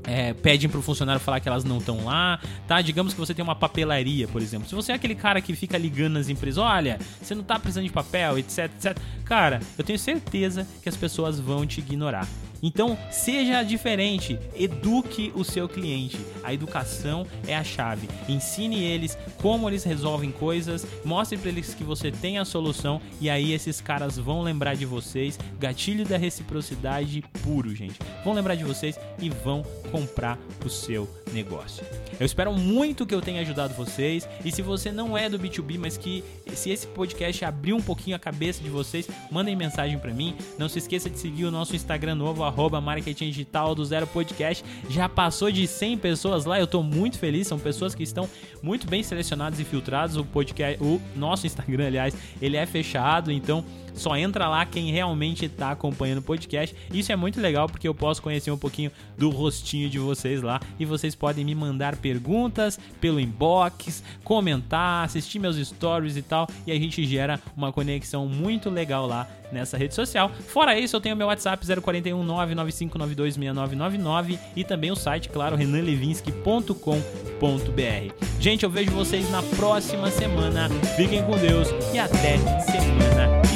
é, 0.08 0.34
pedem 0.34 0.70
pro 0.70 0.82
funcionário 0.82 1.20
falar 1.20 1.42
que 1.42 1.50
elas 1.50 1.66
não 1.66 1.80
estão 1.80 2.06
lá, 2.06 2.40
tá? 2.66 2.82
Digamos 2.82 3.14
que 3.14 3.20
você 3.20 3.34
tem 3.34 3.44
uma 3.44 3.56
papelaria, 3.56 4.26
por 4.28 4.42
exemplo. 4.42 4.68
Se 4.68 4.74
você 4.74 4.94
é 4.94 4.96
aquele 4.96 5.16
cara 5.16 5.42
que 5.42 5.54
fica 5.54 5.78
ligando 5.78 6.14
nas 6.14 6.30
empresas, 6.30 6.58
olha, 6.58 6.98
você 7.22 7.36
não 7.36 7.44
tá 7.44 7.60
precisando 7.60 7.84
de 7.84 7.92
papel, 7.92 8.40
etc, 8.40 8.72
etc. 8.74 8.98
Cara, 9.26 9.60
eu 9.78 9.84
tenho 9.84 10.00
certeza 10.00 10.66
que 10.82 10.88
as 10.88 10.96
pessoas 10.96 11.40
vão 11.40 11.66
te 11.66 11.82
ignorar. 11.82 12.26
Então, 12.62 12.98
seja 13.12 13.64
diferente, 13.64 14.40
eduque 14.56 15.32
o 15.36 15.44
seu 15.44 15.68
cliente. 15.68 16.18
A 16.44 16.54
educação 16.54 17.26
é 17.48 17.56
a 17.56 17.64
chave. 17.64 18.08
Ensine 18.28 18.84
eles 18.84 19.18
como 19.42 19.70
eles 19.70 19.84
resolvem 19.84 20.32
coisas, 20.32 20.86
mostre 21.04 21.38
para 21.38 21.50
eles 21.50 21.74
que 21.74 21.84
você 21.84 22.12
tem 22.12 22.38
a 22.38 22.46
solução 22.46 23.02
e 23.20 23.30
aí 23.30 23.54
esses 23.54 23.82
caras 23.82 24.18
vão 24.18 24.42
lembrar 24.42 24.76
de 24.76 24.86
vocês. 24.86 25.40
Gatilho 25.60 26.06
da 26.06 26.18
reciprocidade 26.18 27.24
puro, 27.44 27.74
gente. 27.76 28.00
Vão 28.24 28.34
lembrar 28.34 28.56
de 28.56 28.64
vocês 28.64 29.00
e 29.20 29.30
vão 29.30 29.64
comprar 29.92 30.40
o 30.66 30.70
seu 30.70 31.08
negócio. 31.34 31.86
Eu 32.20 32.26
espero 32.26 32.54
muito 32.54 33.06
que 33.06 33.14
eu 33.14 33.22
tenha 33.22 33.42
ajudado 33.42 33.74
vocês 33.74 34.28
e 34.44 34.52
se 34.52 34.62
você 34.62 34.92
não 34.92 35.18
é 35.18 35.30
do 35.30 35.40
B2B, 35.40 35.78
mas 35.78 35.98
que 35.98 36.24
se 36.54 36.70
esse 36.70 36.88
podcast 36.88 37.46
abriu 37.46 37.76
um 37.76 37.82
pouquinho 37.82 38.16
a 38.16 38.20
cabeça 38.20 38.64
de 38.64 38.70
vocês, 38.70 39.08
mandem 39.32 39.56
mensagem 39.56 39.98
para 40.00 40.14
mim. 40.14 40.36
Não 40.58 40.70
se 40.70 40.80
esqueça 40.80 41.10
de 41.10 41.20
seguir 41.20 41.46
o 41.46 41.52
nosso 41.52 41.76
Instagram 41.76 42.16
novo 42.16 42.44
arroba 42.48 42.82
marketing 42.82 43.30
digital 43.30 43.76
do 43.76 43.84
Zero 43.86 44.08
Podcast. 44.08 44.64
Já 44.90 45.08
passou 45.08 45.52
de 45.52 45.68
100 45.68 45.98
pessoas 45.98 46.46
lá, 46.46 46.58
eu 46.60 46.66
estou 46.66 46.82
muito 46.82 47.20
feliz. 47.20 47.48
São 47.48 47.60
pessoas 47.60 47.94
que 47.94 48.04
estão 48.04 48.30
muito 48.62 48.88
bem 48.88 49.04
selecionadas 49.04 49.60
e 49.60 49.64
filtradas. 49.64 50.16
O 50.16 50.26
podcast, 50.26 50.82
o 50.84 51.02
nosso 51.16 51.46
Instagram, 51.46 51.88
aliás, 51.88 52.16
ele 52.42 52.58
é 52.58 52.66
fechado, 52.66 53.32
então 53.32 53.64
só 53.98 54.16
entra 54.16 54.48
lá 54.48 54.66
quem 54.66 54.92
realmente 54.92 55.46
está 55.46 55.72
acompanhando 55.72 56.20
o 56.20 56.22
podcast. 56.22 56.76
Isso 56.94 57.12
é 57.12 57.16
muito 57.16 57.42
legal 57.42 57.68
porque 57.68 57.88
eu 57.88 57.96
posso 57.96 58.22
conhecer 58.22 58.52
um 58.52 58.58
pouquinho 58.58 58.92
do 59.18 59.30
rostinho 59.30 59.90
de 59.90 59.98
vocês 59.98 60.42
lá 60.42 60.60
e 60.80 60.86
vocês 60.86 61.16
podem 61.16 61.44
me 61.44 61.56
mandar 61.56 61.96
perguntas 61.96 62.80
pelo 63.02 63.20
inbox, 63.20 64.04
comentar, 64.24 65.04
assistir 65.04 65.40
meus 65.40 65.58
stories 65.58 66.16
e 66.16 66.22
tal, 66.22 66.48
e 66.66 66.72
a 66.72 66.76
gente 66.76 67.04
gera 67.06 67.42
uma 67.56 67.74
conexão 67.74 68.28
muito 68.28 68.70
legal 68.70 69.08
lá 69.08 69.28
nessa 69.52 69.78
rede 69.78 69.96
social. 69.96 70.30
Fora 70.48 70.78
isso, 70.78 70.96
eu 70.96 71.02
tenho 71.02 71.16
meu 71.16 71.28
WhatsApp 71.28 71.66
041 71.82 72.24
995926999 72.46 74.38
e 74.56 74.64
também 74.64 74.92
o 74.92 74.96
site, 74.96 75.30
claro, 75.30 75.56
renanlevinsky.com.br. 75.56 78.28
Gente, 78.40 78.64
eu 78.64 78.70
vejo 78.70 78.92
vocês 78.92 79.30
na 79.32 79.42
próxima 79.44 80.12
semana. 80.12 80.70
Fiquem 80.96 81.24
com 81.24 81.36
Deus 81.38 81.70
e 81.94 82.00
até 82.00 82.38
semana. 82.38 83.47